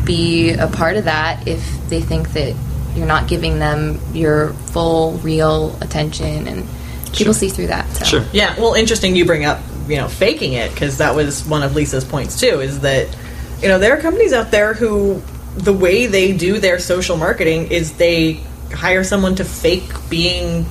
be 0.04 0.50
a 0.50 0.66
part 0.66 0.96
of 0.96 1.04
that 1.04 1.46
if 1.46 1.64
they 1.88 2.00
think 2.00 2.32
that 2.32 2.56
you're 2.94 3.06
not 3.06 3.28
giving 3.28 3.58
them 3.58 4.00
your 4.12 4.52
full 4.52 5.12
real 5.18 5.76
attention 5.80 6.46
and 6.46 6.68
people 7.12 7.34
see 7.34 7.48
through 7.48 7.68
that. 7.68 7.88
So. 7.96 8.04
Sure. 8.04 8.24
Yeah, 8.32 8.58
well, 8.58 8.74
interesting 8.74 9.16
you 9.16 9.24
bring 9.24 9.44
up, 9.44 9.60
you 9.88 9.96
know, 9.96 10.08
faking 10.08 10.54
it 10.54 10.72
because 10.72 10.98
that 10.98 11.14
was 11.14 11.44
one 11.46 11.62
of 11.62 11.74
Lisa's 11.74 12.04
points 12.04 12.40
too. 12.40 12.60
Is 12.60 12.80
that 12.80 13.14
you 13.60 13.68
know 13.68 13.78
there 13.78 13.96
are 13.96 14.00
companies 14.00 14.32
out 14.32 14.50
there 14.50 14.74
who 14.74 15.22
the 15.56 15.72
way 15.72 16.06
they 16.06 16.36
do 16.36 16.58
their 16.58 16.78
social 16.78 17.16
marketing 17.16 17.70
is 17.70 17.92
they 17.92 18.40
hire 18.72 19.04
someone 19.04 19.34
to 19.36 19.44
fake 19.44 19.90
being 20.08 20.66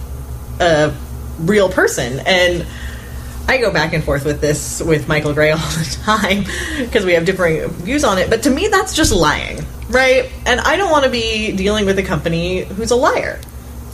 a 0.60 0.94
real 1.40 1.70
person 1.70 2.20
and. 2.26 2.66
I 3.48 3.58
go 3.58 3.74
back 3.74 3.92
and 3.92 4.02
forth 4.02 4.24
with 4.24 4.40
this 4.40 4.82
with 4.82 5.10
Michael 5.10 5.34
Gray 5.34 5.52
all 5.52 5.58
the 5.58 6.00
time 6.04 6.46
because 6.78 7.04
we 7.04 7.14
have 7.14 7.26
differing 7.26 7.68
views 7.68 8.06
on 8.06 8.18
it. 8.18 8.30
But 8.30 8.44
to 8.44 8.50
me, 8.50 8.68
that's 8.68 8.96
just 8.96 9.12
lying, 9.12 9.66
right? 9.92 10.32
And 10.46 10.60
I 10.60 10.76
don't 10.76 10.92
want 10.92 11.06
to 11.06 11.12
be 11.12 11.56
dealing 11.56 11.86
with 11.86 11.98
a 12.00 12.04
company 12.04 12.64
who's 12.64 12.92
a 12.92 12.96
liar. 12.96 13.40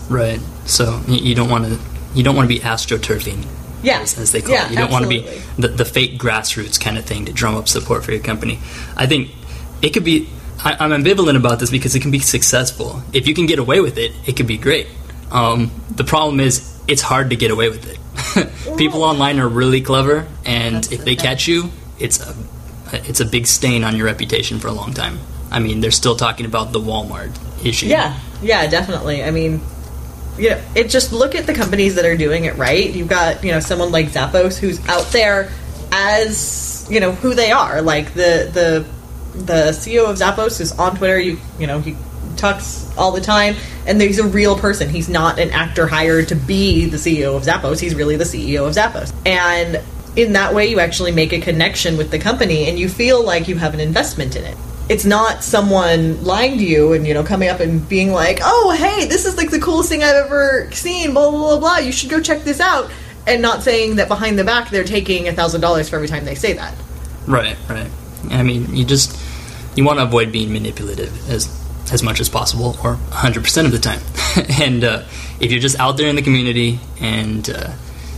Right. 0.10 0.40
So 0.66 1.02
you 1.08 1.36
don't 1.36 1.50
want 1.50 1.66
to 1.66 1.80
you 2.16 2.24
don't 2.24 2.36
want 2.36 2.50
to 2.50 2.54
be 2.56 2.62
astroturfing. 2.62 3.46
Yes, 3.84 4.14
As, 4.14 4.20
as 4.24 4.32
they 4.32 4.42
call 4.42 4.52
Yeah, 4.52 4.66
it. 4.66 4.72
You 4.72 4.78
don't 4.78 4.92
want 4.92 5.04
to 5.04 5.10
be 5.10 5.20
absolutely. 5.20 5.62
the, 5.62 5.68
the 5.70 5.86
fake 5.86 6.18
grassroots 6.18 6.80
kind 6.82 6.98
of 6.98 7.06
thing 7.06 7.26
to 7.26 7.32
drum 7.34 7.56
up 7.56 7.68
support 7.68 8.04
for 8.04 8.12
your 8.12 8.22
company. 8.24 8.60
I 8.96 9.06
think 9.06 9.32
it 9.82 9.92
could 9.94 10.04
be. 10.04 10.30
I, 10.64 10.76
I'm 10.80 10.90
ambivalent 11.04 11.38
about 11.38 11.60
this 11.60 11.70
because 11.70 11.94
it 11.96 12.02
can 12.02 12.10
be 12.10 12.20
successful. 12.20 13.04
If 13.14 13.28
you 13.28 13.36
can 13.36 13.46
get 13.46 13.60
away 13.60 13.80
with 13.80 13.98
it, 14.00 14.12
it 14.26 14.36
could 14.36 14.48
be 14.48 14.58
great. 14.58 14.88
Um, 15.32 15.70
the 15.92 16.04
problem 16.04 16.40
is 16.40 16.82
it's 16.88 17.04
hard 17.04 17.30
to 17.30 17.36
get 17.36 17.52
away 17.52 17.70
with 17.70 17.86
it. 17.88 18.78
People 18.78 19.04
online 19.04 19.40
are 19.40 19.48
really 19.48 19.82
clever, 19.82 20.26
and 20.46 20.92
if 20.92 21.06
they 21.06 21.16
catch 21.16 21.48
you, 21.48 21.70
it's 22.00 22.20
a 22.20 22.36
it's 22.94 23.20
a 23.20 23.26
big 23.26 23.46
stain 23.46 23.84
on 23.84 23.96
your 23.96 24.06
reputation 24.08 24.58
for 24.60 24.68
a 24.70 24.72
long 24.74 24.94
time. 24.94 25.20
I 25.52 25.60
mean, 25.60 25.82
they're 25.82 25.92
still 25.92 26.16
talking 26.16 26.46
about 26.46 26.72
the 26.72 26.80
Walmart 26.80 27.36
issue. 27.66 27.88
Yeah, 27.88 28.20
yeah, 28.42 28.68
definitely. 28.68 29.24
I 29.24 29.32
mean, 29.32 29.62
you 30.38 30.52
know, 30.52 30.62
it 30.76 30.90
just 30.90 31.12
look 31.12 31.36
at 31.36 31.46
the 31.46 31.54
companies 31.54 31.96
that 31.96 32.06
are 32.06 32.18
doing 32.18 32.46
it 32.46 32.56
right. 32.58 32.90
You've 32.90 33.08
got 33.08 33.44
you 33.44 33.52
know 33.52 33.60
someone 33.60 33.92
like 33.92 34.08
Zappos 34.08 34.58
who's 34.58 34.86
out 34.88 35.06
there 35.08 35.52
as 35.92 36.88
you 36.90 37.00
know 37.00 37.12
who 37.12 37.34
they 37.34 37.52
are. 37.52 37.82
Like 37.82 38.14
the 38.14 38.50
the 38.54 38.86
the 39.40 39.72
CEO 39.72 40.10
of 40.10 40.18
Zappos 40.18 40.60
is 40.62 40.72
on 40.74 40.98
Twitter. 40.98 41.20
You 41.20 41.40
you 41.60 41.68
know 41.68 41.80
he 41.80 41.96
talks 42.36 42.96
all 42.98 43.12
the 43.12 43.22
time, 43.22 43.56
and 43.88 44.00
he's 44.02 44.20
a 44.20 44.28
real 44.28 44.58
person. 44.58 44.90
He's 44.90 45.10
not 45.10 45.40
an 45.40 45.50
actor 45.52 45.88
hired 45.88 46.28
to 46.30 46.36
be 46.36 46.86
the 46.86 46.98
CEO 46.98 47.36
of 47.36 47.44
Zappos. 47.44 47.80
He's 47.80 47.96
really 47.96 48.16
the 48.16 48.26
CEO 48.26 48.68
of 48.68 48.76
Zappos, 48.76 49.14
and 49.26 49.82
in 50.16 50.34
that 50.34 50.54
way, 50.54 50.68
you 50.68 50.80
actually 50.80 51.12
make 51.12 51.32
a 51.32 51.40
connection 51.40 51.96
with 51.96 52.12
the 52.12 52.20
company, 52.20 52.68
and 52.68 52.78
you 52.78 52.90
feel 52.90 53.24
like 53.24 53.48
you 53.48 53.56
have 53.56 53.74
an 53.74 53.80
investment 53.80 54.36
in 54.36 54.44
it 54.44 54.58
it's 54.90 55.06
not 55.06 55.44
someone 55.44 56.24
lying 56.24 56.58
to 56.58 56.64
you 56.64 56.94
and 56.94 57.06
you 57.06 57.14
know 57.14 57.24
coming 57.24 57.50
up 57.50 57.60
and 57.60 57.88
being 57.88 58.12
like, 58.12 58.40
"Oh, 58.42 58.76
hey, 58.78 59.08
this 59.08 59.26
is 59.26 59.38
like 59.38 59.52
the 59.52 59.60
coolest 59.60 59.90
thing 59.90 60.04
I've 60.04 60.26
ever 60.26 60.70
seen." 60.72 61.14
Blah 61.14 61.32
blah 61.32 61.40
blah 61.40 61.60
blah. 61.60 61.78
You 61.78 61.92
should 61.92 62.10
go 62.10 62.22
check 62.22 62.44
this 62.44 62.60
out, 62.60 62.90
and 63.26 63.42
not 63.42 63.64
saying 63.64 63.98
that 63.98 64.08
behind 64.08 64.40
the 64.40 64.44
back 64.44 64.70
they're 64.70 64.84
taking 64.84 65.28
a 65.28 65.34
thousand 65.34 65.62
dollars 65.62 65.90
for 65.90 65.98
every 65.98 66.08
time 66.08 66.26
they 66.26 66.36
say 66.36 66.54
that. 66.54 66.76
Right, 67.28 67.58
right. 67.70 67.92
I 68.30 68.44
mean, 68.44 68.74
you 68.76 68.86
just 68.86 69.18
you 69.76 69.84
want 69.84 70.00
to 70.00 70.04
avoid 70.04 70.32
being 70.32 70.54
manipulative 70.54 71.30
as 71.30 71.54
as 71.92 72.04
much 72.04 72.20
as 72.20 72.28
possible, 72.28 72.78
or 72.84 72.96
100% 73.12 73.66
of 73.66 73.72
the 73.72 73.80
time. 73.80 74.02
and 74.62 74.84
uh, 74.84 75.04
if 75.40 75.52
you're 75.52 75.62
just 75.62 75.80
out 75.80 75.96
there 75.96 76.10
in 76.10 76.16
the 76.16 76.22
community 76.22 76.80
and 77.00 77.50
uh, 77.50 77.72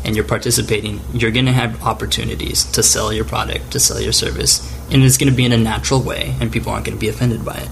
and 0.04 0.16
you're 0.16 0.26
participating, 0.26 1.02
you're 1.14 1.32
going 1.32 1.46
to 1.46 1.52
have 1.52 1.84
opportunities 1.84 2.64
to 2.72 2.82
sell 2.82 3.12
your 3.12 3.26
product, 3.26 3.72
to 3.72 3.80
sell 3.80 4.00
your 4.00 4.14
service, 4.14 4.60
and 4.92 5.04
it's 5.04 5.18
going 5.18 5.30
to 5.32 5.36
be 5.36 5.46
in 5.46 5.52
a 5.52 5.58
natural 5.58 6.02
way, 6.02 6.36
and 6.40 6.52
people 6.52 6.72
aren't 6.72 6.86
going 6.86 6.98
to 6.98 7.00
be 7.02 7.10
offended 7.10 7.44
by 7.46 7.56
it. 7.56 7.70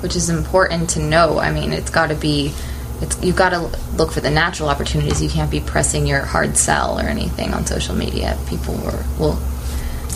which 0.00 0.14
is 0.16 0.28
important 0.30 0.90
to 0.90 1.00
know. 1.00 1.38
I 1.38 1.50
mean, 1.52 1.72
it's 1.72 1.90
got 1.90 2.08
to 2.08 2.14
be, 2.14 2.52
it's 3.00 3.20
you've 3.22 3.36
got 3.36 3.50
to 3.50 3.60
look 3.96 4.12
for 4.12 4.20
the 4.20 4.30
natural 4.30 4.68
opportunities. 4.68 5.22
You 5.22 5.28
can't 5.28 5.50
be 5.50 5.60
pressing 5.60 6.06
your 6.06 6.20
hard 6.24 6.56
sell 6.56 6.98
or 6.98 7.02
anything 7.04 7.52
on 7.54 7.66
social 7.66 7.94
media. 7.96 8.36
People 8.48 8.74
will, 8.74 9.02
will 9.18 9.38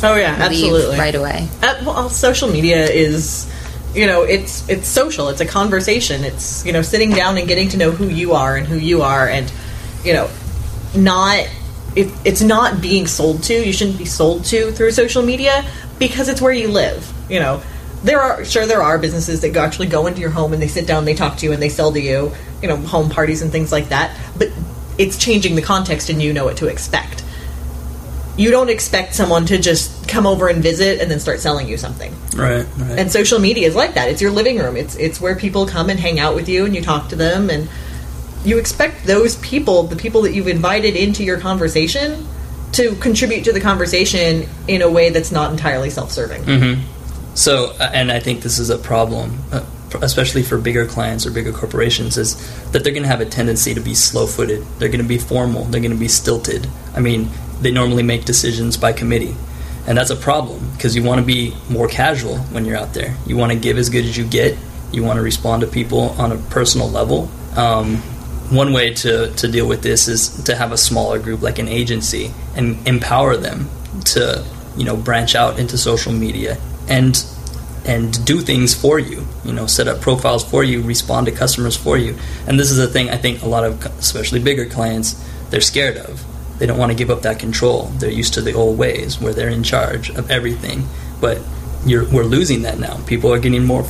Oh 0.05 0.17
yeah, 0.17 0.33
leave 0.49 0.65
absolutely. 0.65 0.99
right 0.99 1.15
away. 1.15 1.49
Uh, 1.63 1.81
well, 1.87 2.09
social 2.11 2.49
media 2.49 2.87
is, 2.87 3.47
you 3.95 4.07
know, 4.07 4.23
it's 4.25 4.69
it's 4.69 4.89
social. 4.89 5.29
It's 5.29 5.41
a 5.41 5.47
conversation. 5.47 6.25
It's 6.25 6.65
you 6.67 6.73
know 6.73 6.83
sitting 6.83 7.11
down 7.11 7.39
and 7.39 7.47
getting 7.47 7.69
to 7.71 7.77
know 7.77 7.91
who 7.93 8.09
you 8.09 8.33
are 8.33 8.57
and 8.57 8.67
who 8.67 8.77
you 8.77 9.03
are, 9.03 9.29
and 9.29 9.53
you 10.05 10.13
know, 10.15 10.29
not 10.97 11.47
it, 11.95 12.09
it's 12.25 12.43
not 12.43 12.81
being 12.81 13.07
sold 13.07 13.43
to. 13.45 13.55
You 13.55 13.73
shouldn't 13.73 13.99
be 13.99 14.05
sold 14.07 14.45
to 14.47 14.73
through 14.73 14.91
social 14.93 15.23
media 15.23 15.65
because 16.09 16.29
it's 16.29 16.41
where 16.41 16.53
you 16.53 16.69
live. 16.69 17.11
You 17.29 17.41
know, 17.41 17.63
there 18.03 18.21
are 18.21 18.45
sure 18.45 18.67
there 18.67 18.83
are 18.83 18.99
businesses 18.99 19.41
that 19.41 19.53
go, 19.53 19.63
actually 19.63 19.89
go 19.89 20.07
into 20.07 20.21
your 20.21 20.31
home 20.31 20.53
and 20.53 20.61
they 20.63 20.69
sit 20.69 20.87
down, 20.87 21.05
they 21.05 21.15
talk 21.15 21.39
to 21.39 21.47
you, 21.47 21.53
and 21.53 21.63
they 21.63 21.69
sell 21.69 21.93
to 21.93 22.01
you. 22.01 22.33
You 22.61 22.69
know, 22.69 22.77
home 22.77 23.11
parties 23.11 23.43
and 23.43 23.51
things 23.51 23.73
like 23.73 23.89
that. 23.89 24.17
But 24.39 24.49
it's 24.99 25.17
changing 25.17 25.57
the 25.57 25.63
context, 25.63 26.11
and 26.11 26.23
you 26.23 26.33
know 26.33 26.45
what 26.45 26.59
to 26.59 26.67
expect 26.67 27.23
you 28.37 28.51
don't 28.51 28.71
expect 28.71 29.15
someone 29.15 29.45
to 29.47 29.59
just 29.59 30.09
come 30.09 30.27
over 30.27 30.49
and 30.49 30.63
visit 30.63 31.01
and 31.01 31.11
then 31.11 31.21
start 31.21 31.41
selling 31.41 31.69
you 31.69 31.77
something. 31.77 32.15
Right, 32.35 32.67
right. 32.79 32.99
And 32.99 33.13
social 33.13 33.39
media 33.39 33.69
is 33.69 33.75
like 33.75 33.95
that. 33.95 34.09
It's 34.09 34.23
your 34.23 34.31
living 34.31 34.59
room. 34.59 34.77
It's 34.77 34.97
it's 34.97 35.21
where 35.21 35.37
people 35.37 35.67
come 35.67 35.91
and 35.91 36.01
hang 36.01 36.19
out 36.19 36.35
with 36.35 36.49
you 36.49 36.65
and 36.65 36.75
you 36.75 36.83
talk 36.83 37.11
to 37.11 37.17
them 37.17 37.51
and 37.51 37.69
you 38.45 38.59
expect 38.59 39.05
those 39.05 39.37
people, 39.37 39.85
the 39.85 39.97
people 39.97 40.23
that 40.23 40.35
you've 40.35 40.49
invited 40.49 40.97
into 40.97 41.23
your 41.23 41.39
conversation, 41.39 42.27
to 42.73 42.95
contribute 42.97 43.45
to 43.45 43.53
the 43.53 43.61
conversation 43.61 44.49
in 44.67 44.83
a 44.83 44.91
way 44.91 45.11
that's 45.11 45.31
not 45.31 45.51
entirely 45.51 45.91
self-serving. 45.91 46.45
hmm 46.45 46.81
So, 47.35 47.75
uh, 47.81 47.91
and 47.95 48.13
I 48.13 48.21
think 48.21 48.43
this 48.43 48.59
is 48.59 48.71
a 48.71 48.79
problem, 48.79 49.39
uh, 49.53 49.65
especially 50.01 50.43
for 50.43 50.59
bigger 50.59 50.87
clients 50.87 51.27
or 51.27 51.31
bigger 51.31 51.53
corporations, 51.53 52.17
is 52.17 52.37
that 52.73 52.83
they're 52.85 52.93
going 52.93 53.05
to 53.05 53.09
have 53.09 53.21
a 53.21 53.27
tendency 53.27 53.75
to 53.75 53.81
be 53.81 53.95
slow-footed. 53.95 54.63
They're 54.79 54.89
going 54.89 55.03
to 55.03 55.09
be 55.09 55.19
formal. 55.19 55.65
They're 55.65 55.81
going 55.81 55.93
to 55.93 55.97
be 55.97 56.09
stilted. 56.09 56.67
I 56.95 57.01
mean, 57.01 57.29
they 57.61 57.71
normally 57.71 58.03
make 58.03 58.25
decisions 58.25 58.77
by 58.77 58.93
committee, 58.93 59.37
and 59.87 59.97
that's 59.97 60.11
a 60.11 60.17
problem 60.17 60.71
because 60.73 60.97
you 60.97 61.03
want 61.03 61.21
to 61.21 61.27
be 61.27 61.55
more 61.71 61.89
casual 61.89 62.39
when 62.53 62.65
you're 62.65 62.77
out 62.77 62.93
there. 62.95 63.17
You 63.27 63.37
want 63.37 63.53
to 63.53 63.59
give 63.59 63.79
as 63.79 63.89
good 63.89 64.05
as 64.05 64.17
you 64.17 64.27
get. 64.27 64.57
You 64.93 65.03
want 65.03 65.17
to 65.17 65.23
respond 65.23 65.63
to 65.63 65.67
people 65.69 66.11
on 66.19 66.33
a 66.33 66.37
personal 66.51 66.89
level. 66.89 67.31
Um, 67.57 68.03
one 68.53 68.73
way 68.73 68.93
to, 68.93 69.33
to 69.33 69.49
deal 69.49 69.67
with 69.67 69.83
this 69.83 70.09
is 70.09 70.45
to 70.45 70.55
have 70.55 70.73
a 70.73 70.77
smaller 70.77 71.19
group 71.19 71.43
like 71.43 71.59
an 71.59 71.69
agency 71.69 72.33
and 72.55 72.87
empower 72.87 73.37
them 73.37 73.69
to 74.05 74.45
you 74.77 74.85
know 74.85 74.97
branch 74.97 75.35
out 75.35 75.59
into 75.59 75.77
social 75.77 76.13
media 76.13 76.59
and 76.89 77.27
and 77.85 78.25
do 78.25 78.41
things 78.41 78.75
for 78.75 78.99
you 78.99 79.27
you 79.45 79.53
know 79.53 79.67
set 79.67 79.89
up 79.89 80.01
profiles 80.01 80.45
for 80.49 80.63
you 80.65 80.83
respond 80.83 81.27
to 81.27 81.33
customers 81.33 81.77
for 81.77 81.97
you. 81.97 82.17
And 82.47 82.59
this 82.59 82.71
is 82.71 82.79
a 82.79 82.87
thing 82.87 83.11
i 83.11 83.17
think 83.17 83.43
a 83.43 83.49
lot 83.49 83.65
of 83.65 83.85
especially 83.99 84.41
bigger 84.41 84.67
clients 84.67 85.15
they're 85.53 85.61
scared 85.61 85.99
of. 85.99 86.25
They 86.59 86.67
don't 86.67 86.79
want 86.79 86.93
to 86.93 86.97
give 86.97 87.11
up 87.11 87.23
that 87.23 87.39
control. 87.39 87.85
They're 87.99 88.11
used 88.11 88.35
to 88.35 88.41
the 88.41 88.55
old 88.55 88.79
ways 88.79 89.21
where 89.21 89.35
they're 89.35 89.51
in 89.51 89.63
charge 89.63 90.09
of 90.11 90.31
everything. 90.31 90.85
But 91.21 91.43
we're 91.85 92.25
losing 92.25 92.63
that 92.63 92.79
now. 92.79 93.05
People 93.05 93.33
are 93.33 93.39
getting 93.39 93.65
more 93.65 93.85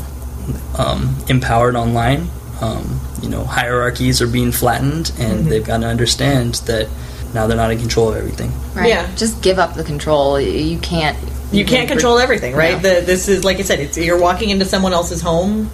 um, 0.77 1.17
empowered 1.29 1.77
online 1.77 2.31
um, 2.63 3.01
you 3.23 3.29
know 3.29 3.45
hierarchies 3.45 4.23
are 4.23 4.27
being 4.27 4.53
flattened 4.53 5.13
and 5.19 5.45
Mhm. 5.47 5.49
they've 5.51 5.67
got 5.67 5.79
to 5.83 5.87
understand 5.87 6.55
that 6.67 6.89
now 7.35 7.47
they're 7.47 7.57
not 7.57 7.71
in 7.73 7.79
control 7.79 8.09
of 8.11 8.17
everything 8.17 8.53
Right. 8.75 8.89
Yeah. 8.89 9.07
Just 9.17 9.43
give 9.43 9.59
up 9.59 9.75
the 9.75 9.85
control. 9.85 10.41
You 10.41 10.79
can't. 10.79 11.19
You 11.53 11.67
can't 11.67 11.87
control 11.89 12.19
everything, 12.19 12.55
right? 12.57 12.81
No. 12.83 12.95
The, 13.01 13.05
this 13.05 13.29
is 13.29 13.45
like 13.45 13.59
I 13.59 13.63
said, 13.63 13.81
it's 13.81 13.99
you're 13.99 14.19
walking 14.19 14.49
into 14.49 14.65
someone 14.65 14.95
else's 14.95 15.21
home. 15.21 15.71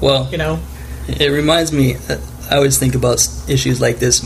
Well, 0.00 0.26
you 0.32 0.38
know, 0.38 0.58
it 1.08 1.30
reminds 1.30 1.72
me. 1.72 1.96
uh, 2.08 2.16
I 2.50 2.56
always 2.56 2.78
think 2.78 2.94
about 2.94 3.18
issues 3.48 3.80
like 3.82 3.98
this. 3.98 4.22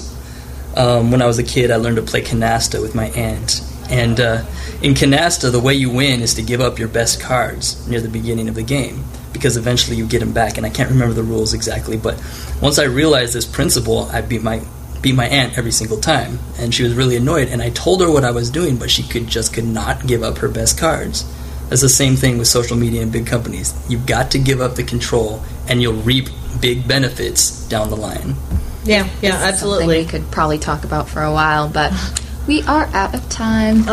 Um, 0.76 1.10
when 1.10 1.20
I 1.20 1.26
was 1.26 1.38
a 1.40 1.42
kid, 1.42 1.70
I 1.72 1.76
learned 1.76 1.96
to 1.96 2.02
play 2.02 2.22
canasta 2.22 2.80
with 2.80 2.94
my 2.94 3.06
aunt, 3.10 3.60
and 3.90 4.20
uh, 4.20 4.42
in 4.80 4.94
canasta, 4.94 5.50
the 5.50 5.58
way 5.60 5.74
you 5.74 5.90
win 5.90 6.20
is 6.20 6.34
to 6.34 6.42
give 6.42 6.60
up 6.60 6.78
your 6.78 6.88
best 6.88 7.20
cards 7.20 7.84
near 7.88 8.00
the 8.00 8.08
beginning 8.08 8.48
of 8.48 8.54
the 8.54 8.62
game 8.62 9.02
because 9.32 9.56
eventually 9.56 9.96
you 9.96 10.06
get 10.06 10.20
them 10.20 10.32
back. 10.32 10.56
And 10.56 10.66
I 10.66 10.70
can't 10.70 10.90
remember 10.90 11.14
the 11.14 11.22
rules 11.22 11.54
exactly, 11.54 11.96
but 11.96 12.22
once 12.60 12.78
I 12.78 12.84
realized 12.84 13.34
this 13.34 13.46
principle, 13.46 14.08
I 14.12 14.20
beat 14.20 14.42
my 14.42 14.62
beat 15.00 15.14
my 15.16 15.26
aunt 15.26 15.58
every 15.58 15.72
single 15.72 15.98
time, 15.98 16.38
and 16.58 16.72
she 16.72 16.84
was 16.84 16.94
really 16.94 17.16
annoyed. 17.16 17.48
And 17.48 17.60
I 17.60 17.70
told 17.70 18.00
her 18.00 18.10
what 18.10 18.24
I 18.24 18.30
was 18.30 18.50
doing, 18.50 18.76
but 18.76 18.90
she 18.90 19.02
could 19.02 19.26
just 19.26 19.52
could 19.52 19.66
not 19.66 20.06
give 20.06 20.22
up 20.22 20.38
her 20.38 20.48
best 20.48 20.78
cards. 20.78 21.24
That's 21.68 21.82
the 21.82 21.88
same 21.88 22.16
thing 22.16 22.38
with 22.38 22.46
social 22.46 22.76
media 22.76 23.02
and 23.02 23.10
big 23.10 23.26
companies. 23.26 23.74
You've 23.88 24.06
got 24.06 24.30
to 24.32 24.38
give 24.38 24.60
up 24.60 24.76
the 24.76 24.84
control, 24.84 25.42
and 25.68 25.82
you'll 25.82 25.94
reap 26.02 26.28
big 26.60 26.86
benefits 26.86 27.66
down 27.68 27.90
the 27.90 27.96
line. 27.96 28.36
Yeah, 28.84 29.08
yeah, 29.20 29.34
absolutely. 29.34 29.98
we 29.98 30.04
could 30.04 30.30
probably 30.30 30.58
talk 30.58 30.84
about 30.84 31.08
for 31.08 31.22
a 31.22 31.32
while, 31.32 31.68
but 31.68 31.92
we 32.46 32.62
are 32.62 32.84
out 32.92 33.14
of 33.14 33.28
time. 33.28 33.84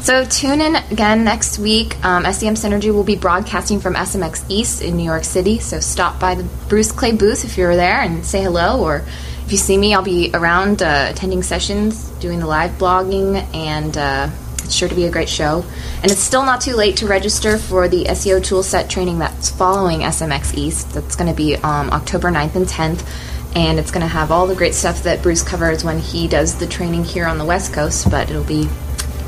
So 0.00 0.24
tune 0.24 0.60
in 0.60 0.76
again 0.76 1.24
next 1.24 1.58
week. 1.58 2.02
Um, 2.04 2.24
SEM 2.32 2.54
Synergy 2.54 2.92
will 2.92 3.04
be 3.04 3.16
broadcasting 3.16 3.80
from 3.80 3.94
SMX 3.94 4.44
East 4.48 4.82
in 4.82 4.96
New 4.96 5.04
York 5.04 5.24
City. 5.24 5.58
So 5.58 5.80
stop 5.80 6.18
by 6.18 6.34
the 6.34 6.44
Bruce 6.68 6.92
Clay 6.92 7.12
booth 7.12 7.44
if 7.44 7.58
you're 7.58 7.76
there 7.76 8.00
and 8.00 8.24
say 8.24 8.42
hello. 8.42 8.82
Or 8.82 9.04
if 9.44 9.52
you 9.52 9.58
see 9.58 9.76
me, 9.76 9.94
I'll 9.94 10.02
be 10.02 10.30
around 10.32 10.82
uh, 10.82 11.08
attending 11.10 11.42
sessions, 11.42 12.08
doing 12.20 12.38
the 12.38 12.46
live 12.46 12.72
blogging, 12.72 13.36
and 13.54 13.96
uh, 13.96 14.30
it's 14.64 14.74
sure 14.74 14.88
to 14.88 14.94
be 14.94 15.06
a 15.06 15.10
great 15.10 15.28
show. 15.28 15.64
And 16.02 16.10
it's 16.10 16.20
still 16.20 16.44
not 16.44 16.60
too 16.60 16.76
late 16.76 16.96
to 16.98 17.06
register 17.06 17.58
for 17.58 17.88
the 17.88 18.04
SEO 18.04 18.38
toolset 18.38 18.88
training 18.88 19.18
that's 19.18 19.50
following 19.50 20.00
SMX 20.00 20.56
East. 20.56 20.94
That's 20.94 21.16
going 21.16 21.28
to 21.28 21.36
be 21.36 21.56
um, 21.56 21.90
October 21.90 22.30
9th 22.30 22.54
and 22.54 22.66
10th. 22.66 23.29
And 23.54 23.78
it's 23.78 23.90
going 23.90 24.02
to 24.02 24.08
have 24.08 24.30
all 24.30 24.46
the 24.46 24.54
great 24.54 24.74
stuff 24.74 25.02
that 25.02 25.22
Bruce 25.22 25.42
covers 25.42 25.84
when 25.84 25.98
he 25.98 26.28
does 26.28 26.58
the 26.58 26.66
training 26.66 27.04
here 27.04 27.26
on 27.26 27.38
the 27.38 27.44
West 27.44 27.72
Coast, 27.72 28.10
but 28.10 28.30
it'll 28.30 28.44
be 28.44 28.68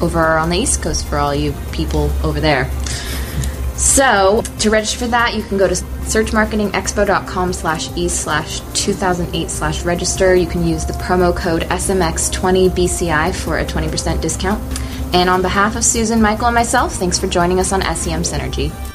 over 0.00 0.38
on 0.38 0.50
the 0.50 0.58
East 0.58 0.82
Coast 0.82 1.06
for 1.06 1.18
all 1.18 1.34
you 1.34 1.52
people 1.72 2.10
over 2.22 2.40
there. 2.40 2.70
So, 3.76 4.42
to 4.60 4.70
register 4.70 5.00
for 5.00 5.06
that, 5.08 5.34
you 5.34 5.42
can 5.42 5.58
go 5.58 5.66
to 5.66 5.74
searchmarketingexpo.com 5.74 7.52
slash 7.52 7.90
e 7.96 8.08
slash 8.08 8.60
2008 8.74 9.50
slash 9.50 9.84
register. 9.84 10.34
You 10.34 10.46
can 10.46 10.66
use 10.66 10.84
the 10.84 10.92
promo 10.94 11.34
code 11.34 11.62
SMX20BCI 11.62 13.34
for 13.34 13.58
a 13.58 13.64
20% 13.64 14.20
discount. 14.20 14.62
And 15.14 15.28
on 15.28 15.42
behalf 15.42 15.74
of 15.76 15.84
Susan, 15.84 16.22
Michael, 16.22 16.46
and 16.46 16.54
myself, 16.54 16.94
thanks 16.94 17.18
for 17.18 17.26
joining 17.26 17.60
us 17.60 17.72
on 17.72 17.82
SEM 17.82 18.22
Synergy. 18.22 18.91